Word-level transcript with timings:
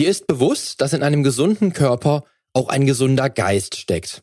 Dir 0.00 0.08
ist 0.08 0.26
bewusst, 0.26 0.80
dass 0.80 0.94
in 0.94 1.02
einem 1.02 1.22
gesunden 1.22 1.74
Körper 1.74 2.24
auch 2.54 2.70
ein 2.70 2.86
gesunder 2.86 3.28
Geist 3.28 3.76
steckt. 3.76 4.22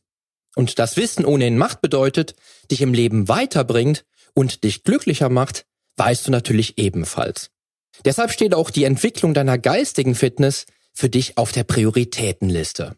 Und 0.55 0.79
das 0.79 0.97
Wissen 0.97 1.23
ohnehin 1.23 1.55
Macht 1.55 1.81
bedeutet, 1.81 2.33
dich 2.71 2.81
im 2.81 2.96
Leben 2.96 3.30
weiterbringt 3.30 4.03
und 4.33 4.63
dich 4.63 4.82
glücklicher 4.82 5.29
macht, 5.29 5.67
weißt 5.98 6.25
du 6.25 6.32
natürlich 6.32 6.79
ebenfalls. 6.79 7.51
Deshalb 8.05 8.32
steht 8.32 8.55
auch 8.55 8.71
die 8.71 8.86
Entwicklung 8.86 9.36
deiner 9.36 9.59
geistigen 9.59 10.16
Fitness 10.16 10.66
für 10.93 11.09
dich 11.09 11.38
auf 11.38 11.52
der 11.52 11.63
Prioritätenliste. 11.63 12.96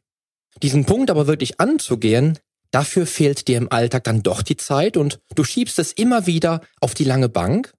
Diesen 0.64 0.86
Punkt 0.86 1.12
aber 1.12 1.28
wirklich 1.28 1.60
anzugehen, 1.60 2.40
dafür 2.72 3.06
fehlt 3.06 3.50
dir 3.50 3.58
im 3.58 3.70
Alltag 3.70 4.06
dann 4.06 4.24
doch 4.24 4.42
die 4.42 4.56
Zeit 4.56 4.96
und 4.96 5.20
du 5.36 5.44
schiebst 5.44 5.80
es 5.80 5.92
immer 5.92 6.28
wieder 6.28 6.62
auf 6.80 6.94
die 6.94 7.04
lange 7.04 7.28
Bank? 7.28 7.74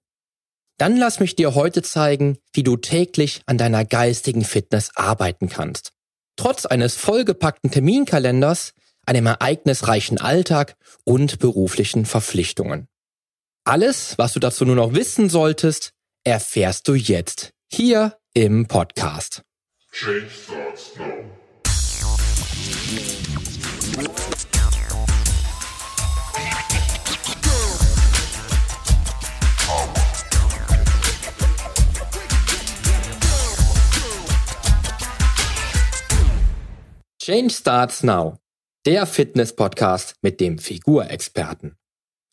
Dann 0.81 0.97
lass 0.97 1.19
mich 1.19 1.35
dir 1.35 1.53
heute 1.53 1.83
zeigen, 1.83 2.39
wie 2.53 2.63
du 2.63 2.75
täglich 2.75 3.43
an 3.45 3.59
deiner 3.59 3.85
geistigen 3.85 4.43
Fitness 4.43 4.89
arbeiten 4.95 5.47
kannst. 5.47 5.91
Trotz 6.37 6.65
eines 6.65 6.95
vollgepackten 6.95 7.69
Terminkalenders, 7.69 8.73
einem 9.05 9.27
ereignisreichen 9.27 10.17
Alltag 10.17 10.75
und 11.03 11.37
beruflichen 11.37 12.07
Verpflichtungen. 12.07 12.87
Alles, 13.63 14.17
was 14.17 14.33
du 14.33 14.39
dazu 14.39 14.65
nur 14.65 14.75
noch 14.75 14.95
wissen 14.95 15.29
solltest, 15.29 15.91
erfährst 16.23 16.87
du 16.87 16.95
jetzt 16.95 17.51
hier 17.71 18.17
im 18.33 18.65
Podcast. 18.65 19.43
Change 19.91 20.31
starts 20.31 20.97
now. 20.97 21.40
Change 37.31 37.53
Starts 37.53 38.03
Now, 38.03 38.39
der 38.85 39.05
Fitness-Podcast 39.05 40.15
mit 40.21 40.41
dem 40.41 40.57
Figurexperten. 40.57 41.77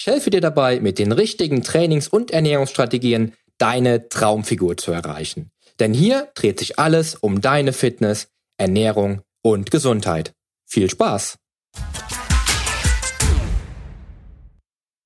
Ich 0.01 0.09
helfe 0.09 0.31
dir 0.31 0.41
dabei, 0.41 0.81
mit 0.81 0.99
den 0.99 1.13
richtigen 1.13 1.63
Trainings- 1.63 2.09
und 2.09 2.33
Ernährungsstrategien 2.33 3.33
deine 3.59 4.09
Traumfigur 4.09 4.77
zu 4.77 4.91
erreichen. 4.91 5.53
Denn 5.79 5.95
hier 5.95 6.33
dreht 6.35 6.59
sich 6.59 6.81
alles 6.81 7.15
um 7.15 7.41
deine 7.41 7.73
Fitness, 7.73 8.27
Ernährung 8.57 9.23
und 9.41 9.71
Gesundheit. 9.71 10.33
Viel 10.67 10.91
Spaß! 10.91 11.37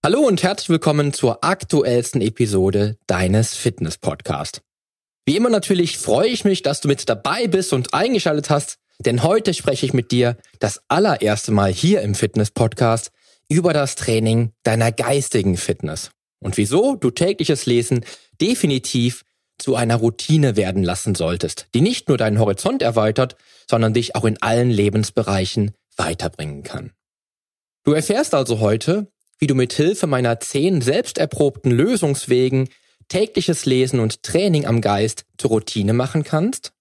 Hallo 0.03 0.21
und 0.21 0.43
herzlich 0.43 0.71
willkommen 0.71 1.13
zur 1.13 1.45
aktuellsten 1.45 2.23
Episode 2.23 2.97
deines 3.07 3.53
Fitness 3.53 3.99
Podcast. 3.99 4.63
Wie 5.27 5.37
immer 5.37 5.51
natürlich 5.51 5.99
freue 5.99 6.29
ich 6.29 6.47
mich, 6.47 6.63
dass 6.63 6.81
du 6.81 6.89
mit 6.89 7.07
dabei 7.11 7.47
bist 7.47 7.75
und 7.75 7.93
eingeschaltet 7.93 8.49
hast 8.49 8.79
denn 9.07 9.23
heute 9.23 9.55
spreche 9.55 9.87
ich 9.87 9.93
mit 9.93 10.11
dir 10.11 10.37
das 10.59 10.83
allererste 10.89 11.53
Mal 11.53 11.73
hier 11.73 12.03
im 12.03 12.15
Fitness-Podcast 12.15 13.11
über 13.49 13.73
das 13.73 13.97
Training 13.97 14.53
deiner 14.63 14.93
geistigen 14.93 15.57
Fitness 15.57 16.11
und 16.41 16.57
wieso 16.57 16.97
du 16.97 17.11
tägliches 17.11 17.67
Lesen 17.67 18.05
definitiv 18.41 19.25
zu 19.59 19.77
einer 19.77 19.97
Routine 19.97 20.57
werden 20.57 20.83
lassen 20.83 21.15
solltest, 21.15 21.69
die 21.75 21.81
nicht 21.81 22.09
nur 22.09 22.19
deinen 22.19 22.39
Horizont 22.39 22.83
erweitert, 22.83 23.37
sondern 23.71 23.95
dich 23.95 24.17
auch 24.17 24.25
in 24.25 24.41
allen 24.43 24.71
Lebensbereichen 24.71 25.73
weiterbringen 25.97 26.63
kann. 26.63 26.93
Du 27.85 27.93
erfährst 27.93 28.35
also 28.35 28.61
heute, 28.61 29.09
wie 29.39 29.47
du 29.47 29.55
mit 29.55 29.73
Hilfe 29.73 30.07
meiner 30.07 30.41
zehn 30.41 30.81
selbst 30.81 31.19
erprobten 31.19 31.71
Lösungswegen 31.71 32.69
tägliches 33.09 33.67
Lesen 33.67 34.01
und 34.01 34.23
Training 34.23 34.67
am 34.67 34.81
Geist 34.81 35.25
zur 35.37 35.51
Routine 35.51 35.93
machen 35.93 36.25
kannst 36.25 36.73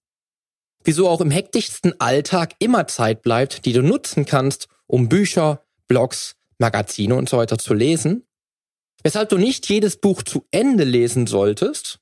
wieso 0.84 1.08
auch 1.08 1.20
im 1.20 1.30
hektischsten 1.30 2.00
Alltag 2.00 2.54
immer 2.58 2.86
Zeit 2.86 3.22
bleibt, 3.22 3.64
die 3.64 3.72
du 3.72 3.82
nutzen 3.82 4.24
kannst, 4.24 4.68
um 4.86 5.08
Bücher, 5.08 5.64
Blogs, 5.88 6.34
Magazine 6.58 7.14
und 7.14 7.28
so 7.28 7.38
weiter 7.38 7.58
zu 7.58 7.74
lesen, 7.74 8.26
weshalb 9.02 9.28
du 9.28 9.38
nicht 9.38 9.68
jedes 9.68 9.96
Buch 9.96 10.22
zu 10.22 10.46
Ende 10.50 10.84
lesen 10.84 11.26
solltest, 11.26 11.98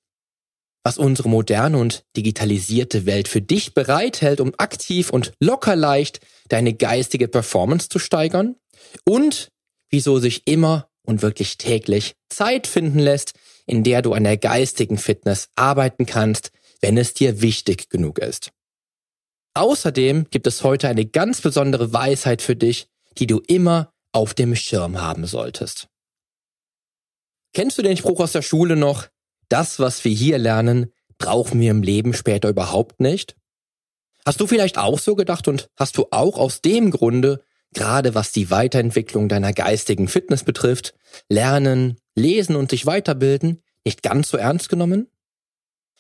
was 0.82 0.98
unsere 0.98 1.28
moderne 1.28 1.78
und 1.78 2.04
digitalisierte 2.16 3.06
Welt 3.06 3.28
für 3.28 3.42
dich 3.42 3.74
bereithält, 3.74 4.40
um 4.40 4.52
aktiv 4.56 5.10
und 5.10 5.32
locker 5.40 5.76
leicht 5.76 6.20
deine 6.48 6.74
geistige 6.74 7.28
Performance 7.28 7.88
zu 7.88 7.98
steigern 7.98 8.56
und 9.04 9.48
wieso 9.90 10.18
sich 10.18 10.46
immer 10.46 10.88
und 11.04 11.22
wirklich 11.22 11.58
täglich 11.58 12.14
Zeit 12.28 12.66
finden 12.66 12.98
lässt, 12.98 13.34
in 13.66 13.84
der 13.84 14.02
du 14.02 14.12
an 14.12 14.24
der 14.24 14.36
geistigen 14.36 14.98
Fitness 14.98 15.48
arbeiten 15.54 16.06
kannst, 16.06 16.50
wenn 16.80 16.96
es 16.96 17.14
dir 17.14 17.42
wichtig 17.42 17.88
genug 17.88 18.18
ist. 18.18 18.52
Außerdem 19.54 20.26
gibt 20.30 20.46
es 20.46 20.62
heute 20.62 20.88
eine 20.88 21.06
ganz 21.06 21.40
besondere 21.40 21.92
Weisheit 21.92 22.40
für 22.42 22.56
dich, 22.56 22.88
die 23.18 23.26
du 23.26 23.40
immer 23.46 23.92
auf 24.12 24.34
dem 24.34 24.54
Schirm 24.54 25.00
haben 25.00 25.26
solltest. 25.26 25.88
Kennst 27.52 27.78
du 27.78 27.82
den 27.82 27.96
Spruch 27.96 28.20
aus 28.20 28.32
der 28.32 28.42
Schule 28.42 28.76
noch? 28.76 29.08
Das, 29.48 29.80
was 29.80 30.04
wir 30.04 30.12
hier 30.12 30.38
lernen, 30.38 30.92
brauchen 31.18 31.60
wir 31.60 31.70
im 31.70 31.82
Leben 31.82 32.14
später 32.14 32.48
überhaupt 32.48 33.00
nicht? 33.00 33.36
Hast 34.24 34.40
du 34.40 34.46
vielleicht 34.46 34.78
auch 34.78 34.98
so 34.98 35.16
gedacht 35.16 35.48
und 35.48 35.68
hast 35.76 35.96
du 35.96 36.06
auch 36.10 36.38
aus 36.38 36.60
dem 36.60 36.90
Grunde, 36.90 37.42
gerade 37.74 38.14
was 38.14 38.30
die 38.32 38.50
Weiterentwicklung 38.50 39.28
deiner 39.28 39.52
geistigen 39.52 40.06
Fitness 40.06 40.44
betrifft, 40.44 40.94
Lernen, 41.28 41.98
Lesen 42.14 42.54
und 42.54 42.70
sich 42.70 42.86
weiterbilden, 42.86 43.62
nicht 43.84 44.02
ganz 44.02 44.28
so 44.28 44.36
ernst 44.36 44.68
genommen? 44.68 45.08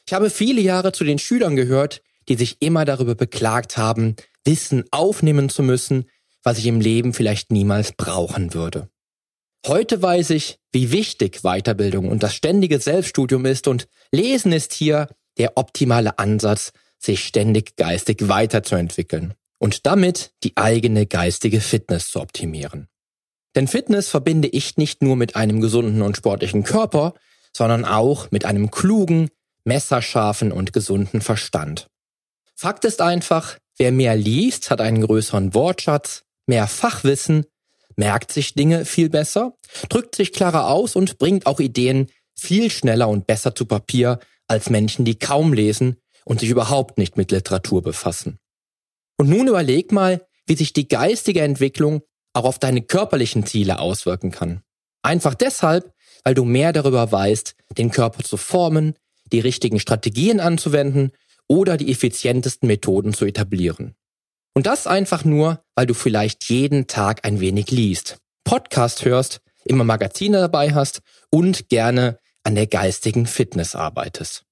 Ich 0.06 0.12
habe 0.12 0.30
viele 0.30 0.60
Jahre 0.60 0.92
zu 0.92 1.04
den 1.04 1.18
Schülern 1.18 1.56
gehört, 1.56 2.02
die 2.30 2.36
sich 2.36 2.58
immer 2.60 2.84
darüber 2.84 3.16
beklagt 3.16 3.76
haben, 3.76 4.14
Wissen 4.44 4.84
aufnehmen 4.92 5.48
zu 5.48 5.64
müssen, 5.64 6.08
was 6.44 6.58
ich 6.58 6.66
im 6.66 6.80
Leben 6.80 7.12
vielleicht 7.12 7.50
niemals 7.50 7.92
brauchen 7.92 8.54
würde. 8.54 8.88
Heute 9.66 10.00
weiß 10.00 10.30
ich, 10.30 10.58
wie 10.72 10.92
wichtig 10.92 11.42
Weiterbildung 11.42 12.08
und 12.08 12.22
das 12.22 12.34
ständige 12.34 12.78
Selbststudium 12.78 13.44
ist 13.44 13.66
und 13.68 13.88
Lesen 14.12 14.52
ist 14.52 14.72
hier 14.72 15.08
der 15.38 15.58
optimale 15.58 16.18
Ansatz, 16.18 16.72
sich 16.98 17.24
ständig 17.24 17.76
geistig 17.76 18.28
weiterzuentwickeln 18.28 19.34
und 19.58 19.84
damit 19.84 20.32
die 20.44 20.56
eigene 20.56 21.06
geistige 21.06 21.60
Fitness 21.60 22.10
zu 22.10 22.20
optimieren. 22.20 22.86
Denn 23.56 23.66
Fitness 23.66 24.08
verbinde 24.08 24.48
ich 24.48 24.76
nicht 24.76 25.02
nur 25.02 25.16
mit 25.16 25.34
einem 25.34 25.60
gesunden 25.60 26.02
und 26.02 26.16
sportlichen 26.16 26.62
Körper, 26.62 27.14
sondern 27.52 27.84
auch 27.84 28.30
mit 28.30 28.44
einem 28.44 28.70
klugen, 28.70 29.30
messerscharfen 29.64 30.52
und 30.52 30.72
gesunden 30.72 31.20
Verstand. 31.20 31.90
Fakt 32.62 32.84
ist 32.84 33.00
einfach, 33.00 33.56
wer 33.78 33.90
mehr 33.90 34.14
liest, 34.14 34.68
hat 34.70 34.82
einen 34.82 35.00
größeren 35.00 35.54
Wortschatz, 35.54 36.24
mehr 36.44 36.66
Fachwissen, 36.66 37.46
merkt 37.96 38.32
sich 38.32 38.52
Dinge 38.52 38.84
viel 38.84 39.08
besser, 39.08 39.54
drückt 39.88 40.14
sich 40.14 40.30
klarer 40.30 40.68
aus 40.68 40.94
und 40.94 41.16
bringt 41.16 41.46
auch 41.46 41.58
Ideen 41.58 42.08
viel 42.36 42.70
schneller 42.70 43.08
und 43.08 43.26
besser 43.26 43.54
zu 43.54 43.64
Papier 43.64 44.20
als 44.46 44.68
Menschen, 44.68 45.06
die 45.06 45.18
kaum 45.18 45.54
lesen 45.54 45.96
und 46.26 46.40
sich 46.40 46.50
überhaupt 46.50 46.98
nicht 46.98 47.16
mit 47.16 47.30
Literatur 47.30 47.80
befassen. 47.80 48.38
Und 49.16 49.30
nun 49.30 49.48
überleg 49.48 49.90
mal, 49.90 50.26
wie 50.44 50.56
sich 50.56 50.74
die 50.74 50.86
geistige 50.86 51.40
Entwicklung 51.40 52.02
auch 52.34 52.44
auf 52.44 52.58
deine 52.58 52.82
körperlichen 52.82 53.46
Ziele 53.46 53.78
auswirken 53.78 54.32
kann. 54.32 54.60
Einfach 55.00 55.34
deshalb, 55.34 55.94
weil 56.24 56.34
du 56.34 56.44
mehr 56.44 56.74
darüber 56.74 57.10
weißt, 57.10 57.54
den 57.78 57.90
Körper 57.90 58.22
zu 58.22 58.36
formen, 58.36 58.96
die 59.32 59.40
richtigen 59.40 59.80
Strategien 59.80 60.40
anzuwenden 60.40 61.12
oder 61.50 61.76
die 61.76 61.90
effizientesten 61.90 62.68
Methoden 62.68 63.12
zu 63.12 63.26
etablieren. 63.26 63.96
Und 64.54 64.66
das 64.66 64.86
einfach 64.86 65.24
nur, 65.24 65.64
weil 65.74 65.86
du 65.86 65.94
vielleicht 65.94 66.44
jeden 66.44 66.86
Tag 66.86 67.26
ein 67.26 67.40
wenig 67.40 67.72
liest, 67.72 68.18
Podcast 68.44 69.04
hörst, 69.04 69.40
immer 69.64 69.82
Magazine 69.82 70.38
dabei 70.38 70.72
hast 70.72 71.00
und 71.28 71.68
gerne 71.68 72.18
an 72.44 72.54
der 72.54 72.68
geistigen 72.68 73.26
Fitness 73.26 73.74
arbeitest. 73.74 74.44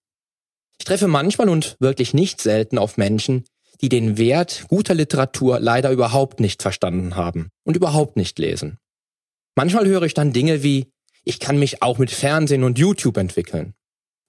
Ich 0.81 0.87
treffe 0.87 1.07
manchmal 1.07 1.49
und 1.49 1.77
wirklich 1.79 2.15
nicht 2.15 2.41
selten 2.41 2.79
auf 2.79 2.97
Menschen, 2.97 3.45
die 3.81 3.89
den 3.89 4.19
Wert 4.19 4.65
guter 4.67 4.95
Literatur 4.95 5.61
leider 5.61 5.93
überhaupt 5.93 6.41
nicht 6.41 6.63
verstanden 6.63 7.15
haben 7.15 7.51
und 7.63 7.77
überhaupt 7.77 8.17
nicht 8.17 8.41
lesen. 8.41 8.79
Manchmal 9.55 9.87
höre 9.87 10.03
ich 10.03 10.15
dann 10.15 10.33
Dinge 10.33 10.65
wie, 10.65 10.91
ich 11.25 11.39
kann 11.39 11.61
mich 11.61 11.81
auch 11.81 11.99
mit 11.99 12.11
Fernsehen 12.11 12.65
und 12.65 12.79
YouTube 12.79 13.19
entwickeln 13.19 13.75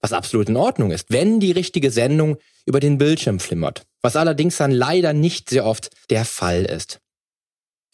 was 0.00 0.12
absolut 0.12 0.48
in 0.48 0.56
Ordnung 0.56 0.90
ist, 0.90 1.10
wenn 1.10 1.40
die 1.40 1.52
richtige 1.52 1.90
Sendung 1.90 2.38
über 2.66 2.80
den 2.80 2.98
Bildschirm 2.98 3.40
flimmert, 3.40 3.82
was 4.02 4.16
allerdings 4.16 4.56
dann 4.56 4.70
leider 4.70 5.12
nicht 5.12 5.50
sehr 5.50 5.64
oft 5.64 5.90
der 6.10 6.24
Fall 6.24 6.64
ist. 6.64 7.00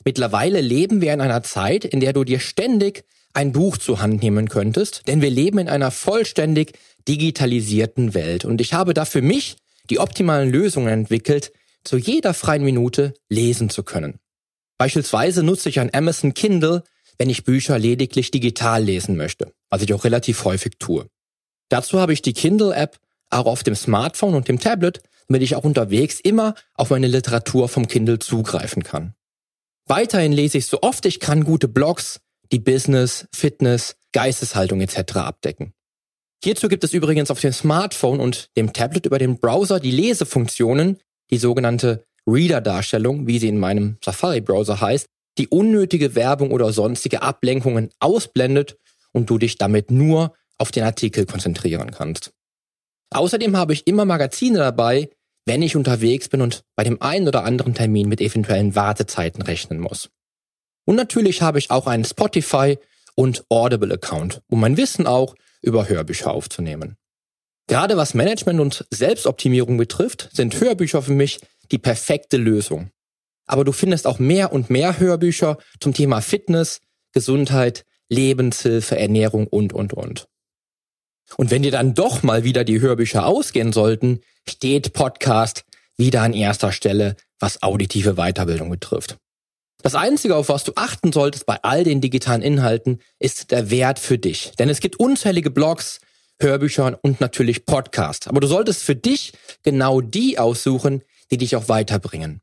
Mittlerweile 0.05 0.61
leben 0.61 1.01
wir 1.01 1.13
in 1.13 1.21
einer 1.21 1.43
Zeit, 1.43 1.85
in 1.85 2.01
der 2.01 2.13
du 2.13 2.25
dir 2.25 2.39
ständig 2.39 3.05
ein 3.35 3.53
Buch 3.53 3.77
zur 3.77 4.01
Hand 4.01 4.23
nehmen 4.23 4.49
könntest, 4.49 5.03
denn 5.09 5.21
wir 5.21 5.31
leben 5.31 5.59
in 5.59 5.69
einer 5.69 5.91
vollständig 5.91 6.79
digitalisierten 7.09 8.15
Welt 8.15 8.45
und 8.45 8.61
ich 8.61 8.73
habe 8.73 8.95
da 8.95 9.05
für 9.05 9.23
mich 9.23 9.57
die 9.91 9.99
optimalen 9.99 10.51
Lösungen 10.51 10.89
entwickelt, 10.89 11.53
zu 11.85 11.97
jeder 11.97 12.35
freien 12.35 12.65
Minute 12.65 13.15
lesen 13.29 13.69
zu 13.69 13.83
können. 13.83 14.19
Beispielsweise 14.79 15.43
nutze 15.43 15.69
ich 15.69 15.81
ein 15.81 15.95
Amazon 15.95 16.35
Kindle, 16.35 16.83
wenn 17.19 17.31
ich 17.31 17.45
Bücher 17.45 17.79
lediglich 17.79 18.31
digital 18.31 18.83
lesen 18.83 19.17
möchte, 19.17 19.53
was 19.71 19.83
ich 19.83 19.93
auch 19.95 20.05
relativ 20.05 20.45
häufig 20.45 20.75
tue. 20.79 21.07
Dazu 21.69 21.99
habe 21.99 22.13
ich 22.13 22.23
die 22.23 22.33
Kindle-App 22.35 22.99
auch 23.31 23.47
auf 23.47 23.63
dem 23.63 23.75
Smartphone 23.75 24.35
und 24.35 24.49
dem 24.49 24.61
Tablet 24.61 25.03
damit 25.29 25.43
ich 25.43 25.57
auch 25.57 25.65
unterwegs 25.65 26.21
immer 26.21 26.55
auf 26.75 26.91
meine 26.91 27.09
Literatur 27.09 27.69
vom 27.69 27.89
Kindle 27.89 28.19
zugreifen 28.19 28.83
kann. 28.83 29.15
Weiterhin 29.87 30.33
lese 30.33 30.59
ich 30.59 30.67
so 30.67 30.83
oft 30.83 31.07
ich 31.07 31.21
kann 31.21 31.45
gute 31.45 31.69
Blogs, 31.69 32.21
die 32.53 32.59
Business, 32.59 33.27
Fitness, 33.35 33.97
Geisteshaltung 34.13 34.81
etc. 34.81 35.17
abdecken. 35.17 35.73
Hierzu 36.43 36.69
gibt 36.69 36.85
es 36.85 36.93
übrigens 36.93 37.31
auf 37.31 37.41
dem 37.41 37.53
Smartphone 37.53 38.21
und 38.21 38.51
dem 38.57 38.73
Tablet 38.73 39.07
über 39.07 39.19
den 39.19 39.39
Browser 39.39 39.81
die 39.81 39.91
Lesefunktionen, 39.91 40.99
die 41.31 41.39
sogenannte 41.39 42.05
Reader-Darstellung, 42.27 43.27
wie 43.27 43.39
sie 43.39 43.49
in 43.49 43.59
meinem 43.59 43.97
Safari-Browser 44.05 44.81
heißt, 44.81 45.07
die 45.39 45.49
unnötige 45.49 46.15
Werbung 46.15 46.51
oder 46.51 46.73
sonstige 46.73 47.23
Ablenkungen 47.23 47.91
ausblendet 48.01 48.79
und 49.13 49.31
du 49.31 49.39
dich 49.39 49.59
damit 49.59 49.91
nur 49.91 50.35
auf 50.59 50.71
den 50.71 50.85
Artikel 50.85 51.27
konzentrieren 51.27 51.91
kannst. 51.91 52.33
Außerdem 53.11 53.57
habe 53.57 53.73
ich 53.73 53.87
immer 53.87 54.05
Magazine 54.05 54.59
dabei, 54.59 55.11
wenn 55.47 55.63
ich 55.63 55.77
unterwegs 55.77 56.29
bin 56.29 56.43
und 56.43 56.65
bei 56.75 56.85
dem 56.85 57.01
einen 57.01 57.29
oder 57.29 57.45
anderen 57.45 57.75
Termin 57.75 58.09
mit 58.09 58.21
eventuellen 58.21 58.75
Wartezeiten 58.75 59.43
rechnen 59.43 59.79
muss. 59.79 60.11
Und 60.85 60.97
natürlich 60.97 61.43
habe 61.43 61.59
ich 61.59 61.71
auch 61.71 61.87
einen 61.87 62.05
Spotify 62.05 62.79
und 63.15 63.45
Audible-Account, 63.49 64.43
um 64.49 64.61
mein 64.61 64.77
Wissen 64.77 65.07
auch 65.07 65.35
über 65.63 65.89
Hörbücher 65.89 66.33
aufzunehmen. 66.33 66.97
Gerade 67.69 67.97
was 67.97 68.15
Management 68.15 68.61
und 68.61 68.87
Selbstoptimierung 68.91 69.77
betrifft, 69.77 70.29
sind 70.33 70.61
Hörbücher 70.61 71.03
für 71.03 71.13
mich 71.13 71.41
die 71.73 71.79
perfekte 71.79 72.37
Lösung. 72.37 72.91
Aber 73.47 73.65
du 73.65 73.73
findest 73.73 74.07
auch 74.07 74.19
mehr 74.19 74.53
und 74.53 74.71
mehr 74.71 74.99
Hörbücher 74.99 75.59
zum 75.81 75.93
Thema 75.93 76.21
Fitness, 76.21 76.81
Gesundheit, 77.13 77.85
Lebenshilfe, 78.09 78.97
Ernährung 78.99 79.47
und, 79.49 79.73
und, 79.73 79.93
und. 79.93 80.29
Und 81.37 81.51
wenn 81.51 81.63
dir 81.63 81.73
dann 81.73 81.95
doch 81.95 82.23
mal 82.23 82.45
wieder 82.45 82.65
die 82.65 82.81
Hörbücher 82.81 83.27
ausgehen 83.27 83.73
sollten, 83.73 84.21
steht 84.49 84.93
Podcast 84.93 85.65
wieder 85.97 86.23
an 86.23 86.33
erster 86.33 86.73
Stelle, 86.73 87.17
was 87.41 87.63
auditive 87.63 88.15
Weiterbildung 88.15 88.71
betrifft. 88.71 89.17
Das 89.83 89.95
Einzige, 89.95 90.37
auf 90.37 90.49
was 90.49 90.65
du 90.65 90.73
achten 90.75 91.13
solltest 91.13 91.47
bei 91.47 91.59
all 91.63 91.85
den 91.85 92.01
digitalen 92.01 92.43
Inhalten, 92.43 93.01
ist 93.19 93.51
der 93.51 93.71
Wert 93.71 93.99
für 93.99 94.19
dich. 94.19 94.53
Denn 94.59 94.69
es 94.69 94.81
gibt 94.81 94.99
unzählige 94.99 95.51
Blogs, 95.51 96.01
Hörbücher 96.41 96.99
und 97.03 97.21
natürlich 97.21 97.67
Podcasts. 97.67 98.27
Aber 98.29 98.41
du 98.41 98.47
solltest 98.47 98.83
für 98.83 98.97
dich 98.97 99.33
genau 99.63 100.01
die 100.01 100.39
aussuchen, 100.39 101.03
die 101.31 101.39
dich 101.39 101.57
auch 101.57 101.69
weiterbringen. 101.69 102.41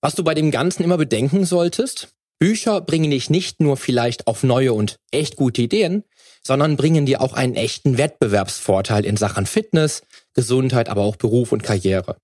Was 0.00 0.14
du 0.14 0.24
bei 0.24 0.34
dem 0.34 0.50
Ganzen 0.50 0.82
immer 0.82 0.96
bedenken 0.96 1.44
solltest, 1.44 2.08
Bücher 2.38 2.80
bringen 2.80 3.10
dich 3.10 3.28
nicht 3.28 3.60
nur 3.60 3.76
vielleicht 3.76 4.26
auf 4.26 4.42
neue 4.42 4.72
und 4.72 4.96
echt 5.10 5.36
gute 5.36 5.60
Ideen, 5.60 6.04
sondern 6.42 6.76
bringen 6.76 7.06
dir 7.06 7.20
auch 7.20 7.32
einen 7.32 7.54
echten 7.54 7.98
Wettbewerbsvorteil 7.98 9.04
in 9.04 9.16
Sachen 9.16 9.46
Fitness, 9.46 10.02
Gesundheit, 10.34 10.88
aber 10.88 11.02
auch 11.02 11.16
Beruf 11.16 11.52
und 11.52 11.62
Karriere. 11.62 12.16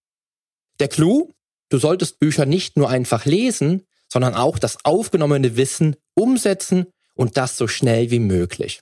Der 0.80 0.88
Clou? 0.88 1.32
Du 1.68 1.78
solltest 1.78 2.20
Bücher 2.20 2.46
nicht 2.46 2.76
nur 2.76 2.88
einfach 2.88 3.24
lesen, 3.24 3.82
sondern 4.08 4.34
auch 4.34 4.58
das 4.58 4.78
aufgenommene 4.84 5.56
Wissen 5.56 5.96
umsetzen 6.14 6.86
und 7.14 7.36
das 7.36 7.56
so 7.56 7.66
schnell 7.66 8.10
wie 8.10 8.20
möglich. 8.20 8.80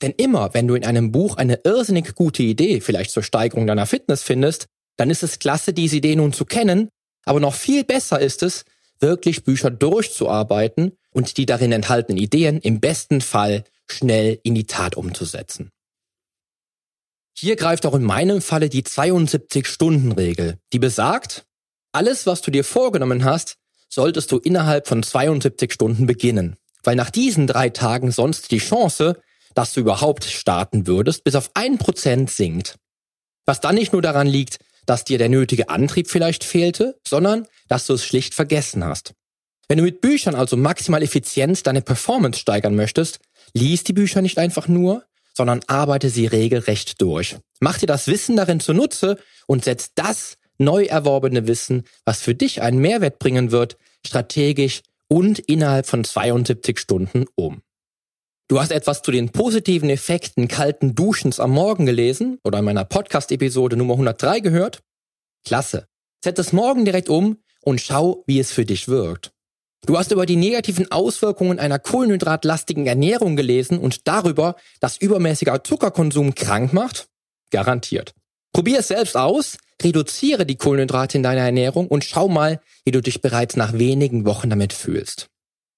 Denn 0.00 0.14
immer, 0.16 0.54
wenn 0.54 0.68
du 0.68 0.74
in 0.74 0.84
einem 0.84 1.12
Buch 1.12 1.36
eine 1.36 1.60
irrsinnig 1.64 2.14
gute 2.14 2.42
Idee, 2.42 2.80
vielleicht 2.80 3.10
zur 3.10 3.22
Steigerung 3.22 3.66
deiner 3.66 3.86
Fitness 3.86 4.22
findest, 4.22 4.66
dann 4.96 5.10
ist 5.10 5.22
es 5.22 5.38
klasse, 5.38 5.72
diese 5.72 5.96
Idee 5.96 6.16
nun 6.16 6.32
zu 6.32 6.44
kennen, 6.44 6.88
aber 7.24 7.40
noch 7.40 7.54
viel 7.54 7.84
besser 7.84 8.20
ist 8.20 8.42
es, 8.42 8.64
wirklich 9.00 9.44
Bücher 9.44 9.70
durchzuarbeiten 9.70 10.92
und 11.10 11.36
die 11.36 11.46
darin 11.46 11.72
enthaltenen 11.72 12.18
Ideen 12.18 12.58
im 12.58 12.80
besten 12.80 13.20
Fall 13.20 13.64
schnell 13.90 14.40
in 14.42 14.54
die 14.54 14.66
Tat 14.66 14.96
umzusetzen. 14.96 15.70
Hier 17.36 17.56
greift 17.56 17.86
auch 17.86 17.94
in 17.94 18.02
meinem 18.02 18.42
Falle 18.42 18.68
die 18.68 18.82
72-Stunden-Regel, 18.82 20.58
die 20.72 20.78
besagt, 20.78 21.46
alles, 21.92 22.26
was 22.26 22.42
du 22.42 22.50
dir 22.50 22.64
vorgenommen 22.64 23.24
hast, 23.24 23.56
solltest 23.88 24.32
du 24.32 24.38
innerhalb 24.38 24.88
von 24.88 25.02
72 25.02 25.72
Stunden 25.72 26.06
beginnen. 26.06 26.56
Weil 26.82 26.96
nach 26.96 27.10
diesen 27.10 27.46
drei 27.46 27.70
Tagen 27.70 28.10
sonst 28.10 28.50
die 28.50 28.58
Chance, 28.58 29.20
dass 29.54 29.72
du 29.72 29.80
überhaupt 29.80 30.24
starten 30.24 30.86
würdest, 30.86 31.24
bis 31.24 31.34
auf 31.34 31.50
ein 31.54 31.78
Prozent 31.78 32.30
sinkt. 32.30 32.76
Was 33.46 33.60
dann 33.60 33.74
nicht 33.74 33.92
nur 33.92 34.02
daran 34.02 34.26
liegt, 34.26 34.58
dass 34.86 35.04
dir 35.04 35.18
der 35.18 35.28
nötige 35.28 35.68
Antrieb 35.68 36.08
vielleicht 36.08 36.44
fehlte, 36.44 36.98
sondern 37.06 37.46
dass 37.68 37.86
du 37.86 37.94
es 37.94 38.04
schlicht 38.04 38.34
vergessen 38.34 38.84
hast. 38.84 39.14
Wenn 39.68 39.78
du 39.78 39.84
mit 39.84 40.00
Büchern 40.00 40.34
also 40.34 40.56
maximal 40.56 41.02
effizient 41.02 41.66
deine 41.66 41.82
Performance 41.82 42.40
steigern 42.40 42.74
möchtest, 42.74 43.20
lies 43.54 43.84
die 43.84 43.92
Bücher 43.92 44.22
nicht 44.22 44.38
einfach 44.38 44.68
nur, 44.68 45.04
sondern 45.34 45.60
arbeite 45.66 46.10
sie 46.10 46.26
regelrecht 46.26 47.00
durch. 47.00 47.36
Mach 47.60 47.78
dir 47.78 47.86
das 47.86 48.08
Wissen 48.08 48.36
darin 48.36 48.60
zunutze 48.60 49.18
und 49.46 49.64
setz 49.64 49.92
das 49.94 50.36
neu 50.58 50.84
erworbene 50.84 51.46
Wissen, 51.46 51.84
was 52.04 52.20
für 52.20 52.34
dich 52.34 52.62
einen 52.62 52.78
Mehrwert 52.78 53.18
bringen 53.18 53.52
wird, 53.52 53.76
strategisch 54.04 54.82
und 55.08 55.38
innerhalb 55.38 55.86
von 55.86 56.04
72 56.04 56.78
Stunden 56.78 57.26
um. 57.36 57.62
Du 58.48 58.60
hast 58.60 58.72
etwas 58.72 59.02
zu 59.02 59.10
den 59.10 59.30
positiven 59.30 59.90
Effekten 59.90 60.48
kalten 60.48 60.94
Duschens 60.94 61.38
am 61.38 61.50
Morgen 61.50 61.86
gelesen 61.86 62.38
oder 62.44 62.60
in 62.60 62.64
meiner 62.64 62.84
Podcast-Episode 62.84 63.76
Nummer 63.76 63.94
103 63.94 64.40
gehört? 64.40 64.82
Klasse. 65.44 65.86
Setz 66.24 66.38
es 66.38 66.52
morgen 66.52 66.84
direkt 66.84 67.08
um 67.08 67.38
und 67.62 67.80
schau, 67.80 68.24
wie 68.26 68.40
es 68.40 68.50
für 68.50 68.64
dich 68.64 68.88
wirkt. 68.88 69.32
Du 69.86 69.96
hast 69.96 70.10
über 70.10 70.26
die 70.26 70.36
negativen 70.36 70.90
Auswirkungen 70.90 71.58
einer 71.58 71.78
kohlenhydratlastigen 71.78 72.86
Ernährung 72.86 73.36
gelesen 73.36 73.78
und 73.78 74.06
darüber, 74.08 74.56
dass 74.80 74.96
übermäßiger 74.96 75.64
Zuckerkonsum 75.64 76.34
krank 76.34 76.72
macht? 76.72 77.08
Garantiert. 77.50 78.14
Probier 78.52 78.80
es 78.80 78.88
selbst 78.88 79.16
aus, 79.16 79.56
reduziere 79.82 80.44
die 80.44 80.56
Kohlenhydrate 80.56 81.16
in 81.16 81.22
deiner 81.22 81.42
Ernährung 81.42 81.86
und 81.88 82.04
schau 82.04 82.28
mal, 82.28 82.60
wie 82.84 82.90
du 82.90 83.00
dich 83.00 83.22
bereits 83.22 83.56
nach 83.56 83.72
wenigen 83.74 84.24
Wochen 84.24 84.50
damit 84.50 84.72
fühlst. 84.72 85.28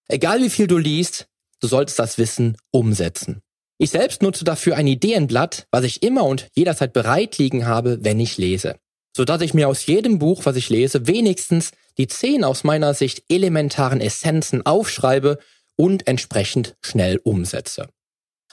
Egal 0.08 0.42
wie 0.42 0.50
viel 0.50 0.66
du 0.66 0.78
liest, 0.78 1.28
du 1.60 1.68
solltest 1.68 1.98
das 1.98 2.18
Wissen 2.18 2.56
umsetzen. 2.70 3.42
Ich 3.78 3.90
selbst 3.90 4.22
nutze 4.22 4.44
dafür 4.44 4.76
ein 4.76 4.86
Ideenblatt, 4.86 5.66
was 5.70 5.84
ich 5.84 6.02
immer 6.02 6.24
und 6.24 6.48
jederzeit 6.54 6.92
bereit 6.92 7.38
liegen 7.38 7.66
habe, 7.66 7.98
wenn 8.02 8.20
ich 8.20 8.38
lese. 8.38 8.76
Sodass 9.20 9.42
ich 9.42 9.52
mir 9.52 9.68
aus 9.68 9.84
jedem 9.84 10.18
Buch, 10.18 10.46
was 10.46 10.56
ich 10.56 10.70
lese, 10.70 11.06
wenigstens 11.06 11.72
die 11.98 12.08
zehn 12.08 12.42
aus 12.42 12.64
meiner 12.64 12.94
Sicht 12.94 13.24
elementaren 13.28 14.00
Essenzen 14.00 14.64
aufschreibe 14.64 15.38
und 15.76 16.06
entsprechend 16.06 16.78
schnell 16.80 17.20
umsetze. 17.22 17.90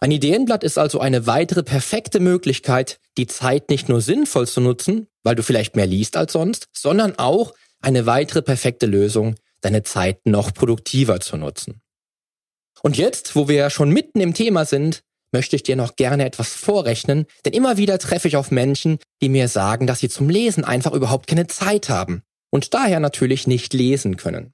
Ein 0.01 0.11
Ideenblatt 0.11 0.65
ist 0.65 0.77
also 0.77 0.99
eine 0.99 1.25
weitere 1.25 1.63
perfekte 1.63 2.19
Möglichkeit, 2.19 2.99
die 3.15 3.27
Zeit 3.27 3.69
nicht 3.69 3.87
nur 3.87 4.01
sinnvoll 4.01 4.45
zu 4.45 4.59
nutzen, 4.59 5.07
weil 5.23 5.35
du 5.35 5.41
vielleicht 5.41 5.77
mehr 5.77 5.87
liest 5.87 6.17
als 6.17 6.33
sonst, 6.33 6.67
sondern 6.73 7.17
auch 7.17 7.53
eine 7.79 8.05
weitere 8.05 8.41
perfekte 8.41 8.87
Lösung, 8.87 9.35
deine 9.61 9.83
Zeit 9.83 10.19
noch 10.25 10.53
produktiver 10.53 11.21
zu 11.21 11.37
nutzen. 11.37 11.79
Und 12.81 12.97
jetzt, 12.97 13.37
wo 13.37 13.47
wir 13.47 13.55
ja 13.55 13.69
schon 13.69 13.91
mitten 13.91 14.19
im 14.19 14.33
Thema 14.33 14.65
sind, 14.65 15.05
möchte 15.31 15.55
ich 15.55 15.63
dir 15.63 15.75
noch 15.75 15.95
gerne 15.95 16.25
etwas 16.25 16.53
vorrechnen, 16.53 17.25
denn 17.45 17.53
immer 17.53 17.77
wieder 17.77 17.99
treffe 17.99 18.27
ich 18.27 18.37
auf 18.37 18.51
Menschen, 18.51 18.99
die 19.21 19.29
mir 19.29 19.47
sagen, 19.47 19.87
dass 19.87 19.99
sie 19.99 20.09
zum 20.09 20.29
Lesen 20.29 20.63
einfach 20.63 20.93
überhaupt 20.93 21.27
keine 21.27 21.47
Zeit 21.47 21.89
haben 21.89 22.23
und 22.49 22.73
daher 22.73 22.99
natürlich 22.99 23.47
nicht 23.47 23.73
lesen 23.73 24.17
können. 24.17 24.53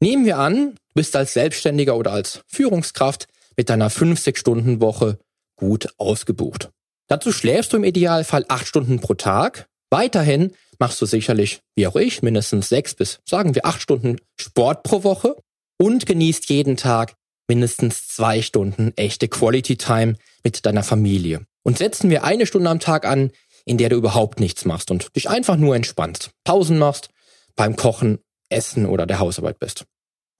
Nehmen 0.00 0.24
wir 0.24 0.38
an, 0.38 0.74
du 0.74 0.94
bist 0.94 1.16
als 1.16 1.34
Selbstständiger 1.34 1.96
oder 1.96 2.12
als 2.12 2.42
Führungskraft 2.46 3.26
mit 3.56 3.70
deiner 3.70 3.90
50-Stunden-Woche 3.90 5.18
gut 5.56 5.88
ausgebucht. 5.98 6.70
Dazu 7.08 7.32
schläfst 7.32 7.72
du 7.72 7.76
im 7.76 7.84
Idealfall 7.84 8.44
acht 8.48 8.66
Stunden 8.66 9.00
pro 9.00 9.14
Tag. 9.14 9.66
Weiterhin 9.90 10.52
machst 10.78 11.00
du 11.00 11.06
sicherlich, 11.06 11.60
wie 11.76 11.86
auch 11.86 11.96
ich, 11.96 12.22
mindestens 12.22 12.68
sechs 12.68 12.94
bis, 12.94 13.20
sagen 13.24 13.54
wir, 13.54 13.64
acht 13.66 13.80
Stunden 13.80 14.18
Sport 14.40 14.82
pro 14.82 15.04
Woche 15.04 15.36
und 15.78 16.06
genießt 16.06 16.48
jeden 16.48 16.76
Tag 16.76 17.14
mindestens 17.48 18.08
zwei 18.08 18.42
Stunden 18.42 18.92
echte 18.96 19.28
Quality 19.28 19.76
Time 19.76 20.16
mit 20.42 20.64
deiner 20.66 20.82
Familie. 20.82 21.46
Und 21.62 21.78
setzen 21.78 22.10
wir 22.10 22.24
eine 22.24 22.46
Stunde 22.46 22.70
am 22.70 22.80
Tag 22.80 23.06
an, 23.06 23.30
in 23.64 23.78
der 23.78 23.88
du 23.88 23.96
überhaupt 23.96 24.40
nichts 24.40 24.64
machst 24.64 24.90
und 24.90 25.14
dich 25.16 25.28
einfach 25.28 25.56
nur 25.56 25.74
entspannst, 25.74 26.30
Pausen 26.44 26.78
machst, 26.78 27.08
beim 27.56 27.76
Kochen, 27.76 28.18
Essen 28.50 28.86
oder 28.86 29.06
der 29.06 29.18
Hausarbeit 29.18 29.58
bist. 29.58 29.86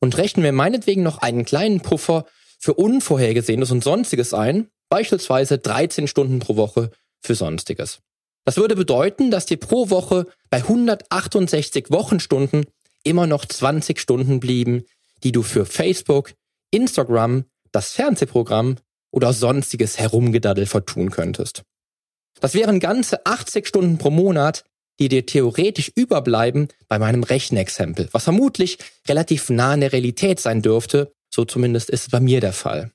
Und 0.00 0.16
rechnen 0.18 0.44
wir 0.44 0.52
meinetwegen 0.52 1.02
noch 1.02 1.18
einen 1.18 1.44
kleinen 1.44 1.80
Puffer 1.80 2.26
für 2.58 2.75
Unvorhergesehenes 2.75 3.70
und 3.70 3.82
Sonstiges 3.82 4.34
ein, 4.34 4.68
beispielsweise 4.88 5.58
13 5.58 6.06
Stunden 6.06 6.38
pro 6.38 6.56
Woche 6.56 6.90
für 7.20 7.34
Sonstiges. 7.34 8.00
Das 8.44 8.58
würde 8.58 8.76
bedeuten, 8.76 9.30
dass 9.30 9.46
dir 9.46 9.56
pro 9.56 9.88
Woche 9.88 10.26
bei 10.50 10.58
168 10.58 11.90
Wochenstunden 11.90 12.66
immer 13.02 13.26
noch 13.26 13.46
20 13.46 13.99
Stunden 13.99 14.40
blieben, 14.40 14.84
die 15.23 15.32
du 15.32 15.42
für 15.42 15.64
Facebook, 15.64 16.32
Instagram, 16.75 17.45
das 17.73 17.93
Fernsehprogramm 17.93 18.76
oder 19.11 19.33
sonstiges 19.33 19.99
Herumgedaddel 19.99 20.66
vertun 20.66 21.11
könntest. 21.11 21.62
Das 22.40 22.54
wären 22.54 22.81
ganze 22.81 23.25
80 23.25 23.66
Stunden 23.66 23.99
pro 23.99 24.11
Monat, 24.11 24.64
die 24.99 25.09
dir 25.09 25.26
theoretisch 25.26 25.90
überbleiben 25.95 26.69
bei 26.88 26.99
meinem 26.99 27.23
Rechenexempel, 27.23 28.09
was 28.12 28.25
vermutlich 28.25 28.78
relativ 29.09 29.50
nah 29.50 29.73
an 29.73 29.81
der 29.81 29.93
Realität 29.93 30.40
sein 30.40 30.62
dürfte, 30.62 31.12
so 31.33 31.45
zumindest 31.45 31.90
ist 31.90 32.02
es 32.02 32.11
bei 32.11 32.21
mir 32.21 32.40
der 32.40 32.52
Fall. 32.52 32.93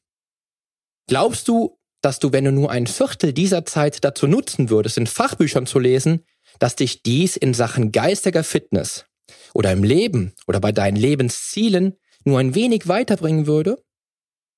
Glaubst 1.07 1.47
du, 1.47 1.77
dass 2.01 2.19
du, 2.19 2.31
wenn 2.31 2.45
du 2.45 2.51
nur 2.51 2.71
ein 2.71 2.87
Viertel 2.87 3.33
dieser 3.33 3.65
Zeit 3.65 4.03
dazu 4.03 4.27
nutzen 4.27 4.69
würdest, 4.69 4.97
in 4.97 5.07
Fachbüchern 5.07 5.65
zu 5.65 5.79
lesen, 5.79 6.23
dass 6.59 6.75
dich 6.75 7.03
dies 7.03 7.35
in 7.35 7.53
Sachen 7.53 7.91
geistiger 7.91 8.43
Fitness 8.43 9.05
oder 9.53 9.71
im 9.71 9.83
Leben 9.83 10.33
oder 10.47 10.59
bei 10.59 10.71
deinen 10.71 10.95
Lebenszielen 10.95 11.97
nur 12.23 12.39
ein 12.39 12.55
wenig 12.55 12.87
weiterbringen 12.87 13.47
würde? 13.47 13.81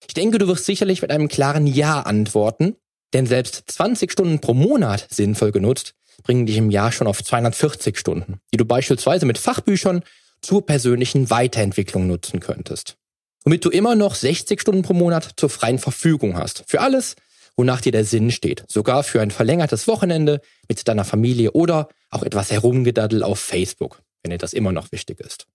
Ich 0.08 0.14
denke, 0.14 0.38
du 0.38 0.48
wirst 0.48 0.66
sicherlich 0.66 1.02
mit 1.02 1.12
einem 1.12 1.28
klaren 1.28 1.68
Ja 1.68 2.02
antworten, 2.02 2.76
denn 3.14 3.26
selbst 3.26 3.64
20 3.68 4.12
Stunden 4.12 4.40
pro 4.40 4.54
Monat 4.54 5.08
sinnvoll 5.10 5.52
genutzt 5.52 5.94
bringen 6.24 6.46
dich 6.46 6.58
im 6.58 6.70
Jahr 6.72 6.92
schon 6.92 7.08
auf 7.08 7.24
240 7.24 7.98
Stunden, 7.98 8.40
die 8.54 8.58
du 8.58 8.66
beispielsweise 8.66 9.26
mit 9.26 9.38
Fachbüchern 9.38 10.04
zur 10.42 10.66
persönlichen 10.66 11.30
Weiterentwicklung 11.30 12.08
nutzen 12.08 12.40
könntest. 12.40 12.98
Womit 13.44 13.66
du 13.66 13.70
immer 13.70 13.96
noch 13.96 14.16
60 14.16 14.62
Stunden 14.62 14.84
pro 14.84 14.94
Monat 14.94 15.34
zur 15.38 15.50
freien 15.50 15.80
Verfügung 15.80 16.38
hast. 16.38 16.64
Für 16.68 16.82
alles, 16.82 17.16
wonach 17.56 17.82
dir 17.82 17.92
der 17.92 18.06
Sinn 18.06 18.32
steht. 18.32 18.64
Sogar 18.68 19.04
für 19.04 19.22
ein 19.22 19.32
verlängertes 19.32 19.88
Wochenende 19.88 20.42
mit 20.68 20.88
deiner 20.88 21.06
Familie 21.06 21.52
oder 21.52 21.90
auch 22.10 22.24
etwas 22.24 22.52
Herumgedaddel 22.52 23.24
auf 23.24 23.40
Facebook, 23.40 24.02
wenn 24.22 24.32
dir 24.32 24.38
das 24.38 24.54
immer 24.54 24.72
noch 24.72 24.92
wichtig 24.92 25.20
ist. 25.20 25.48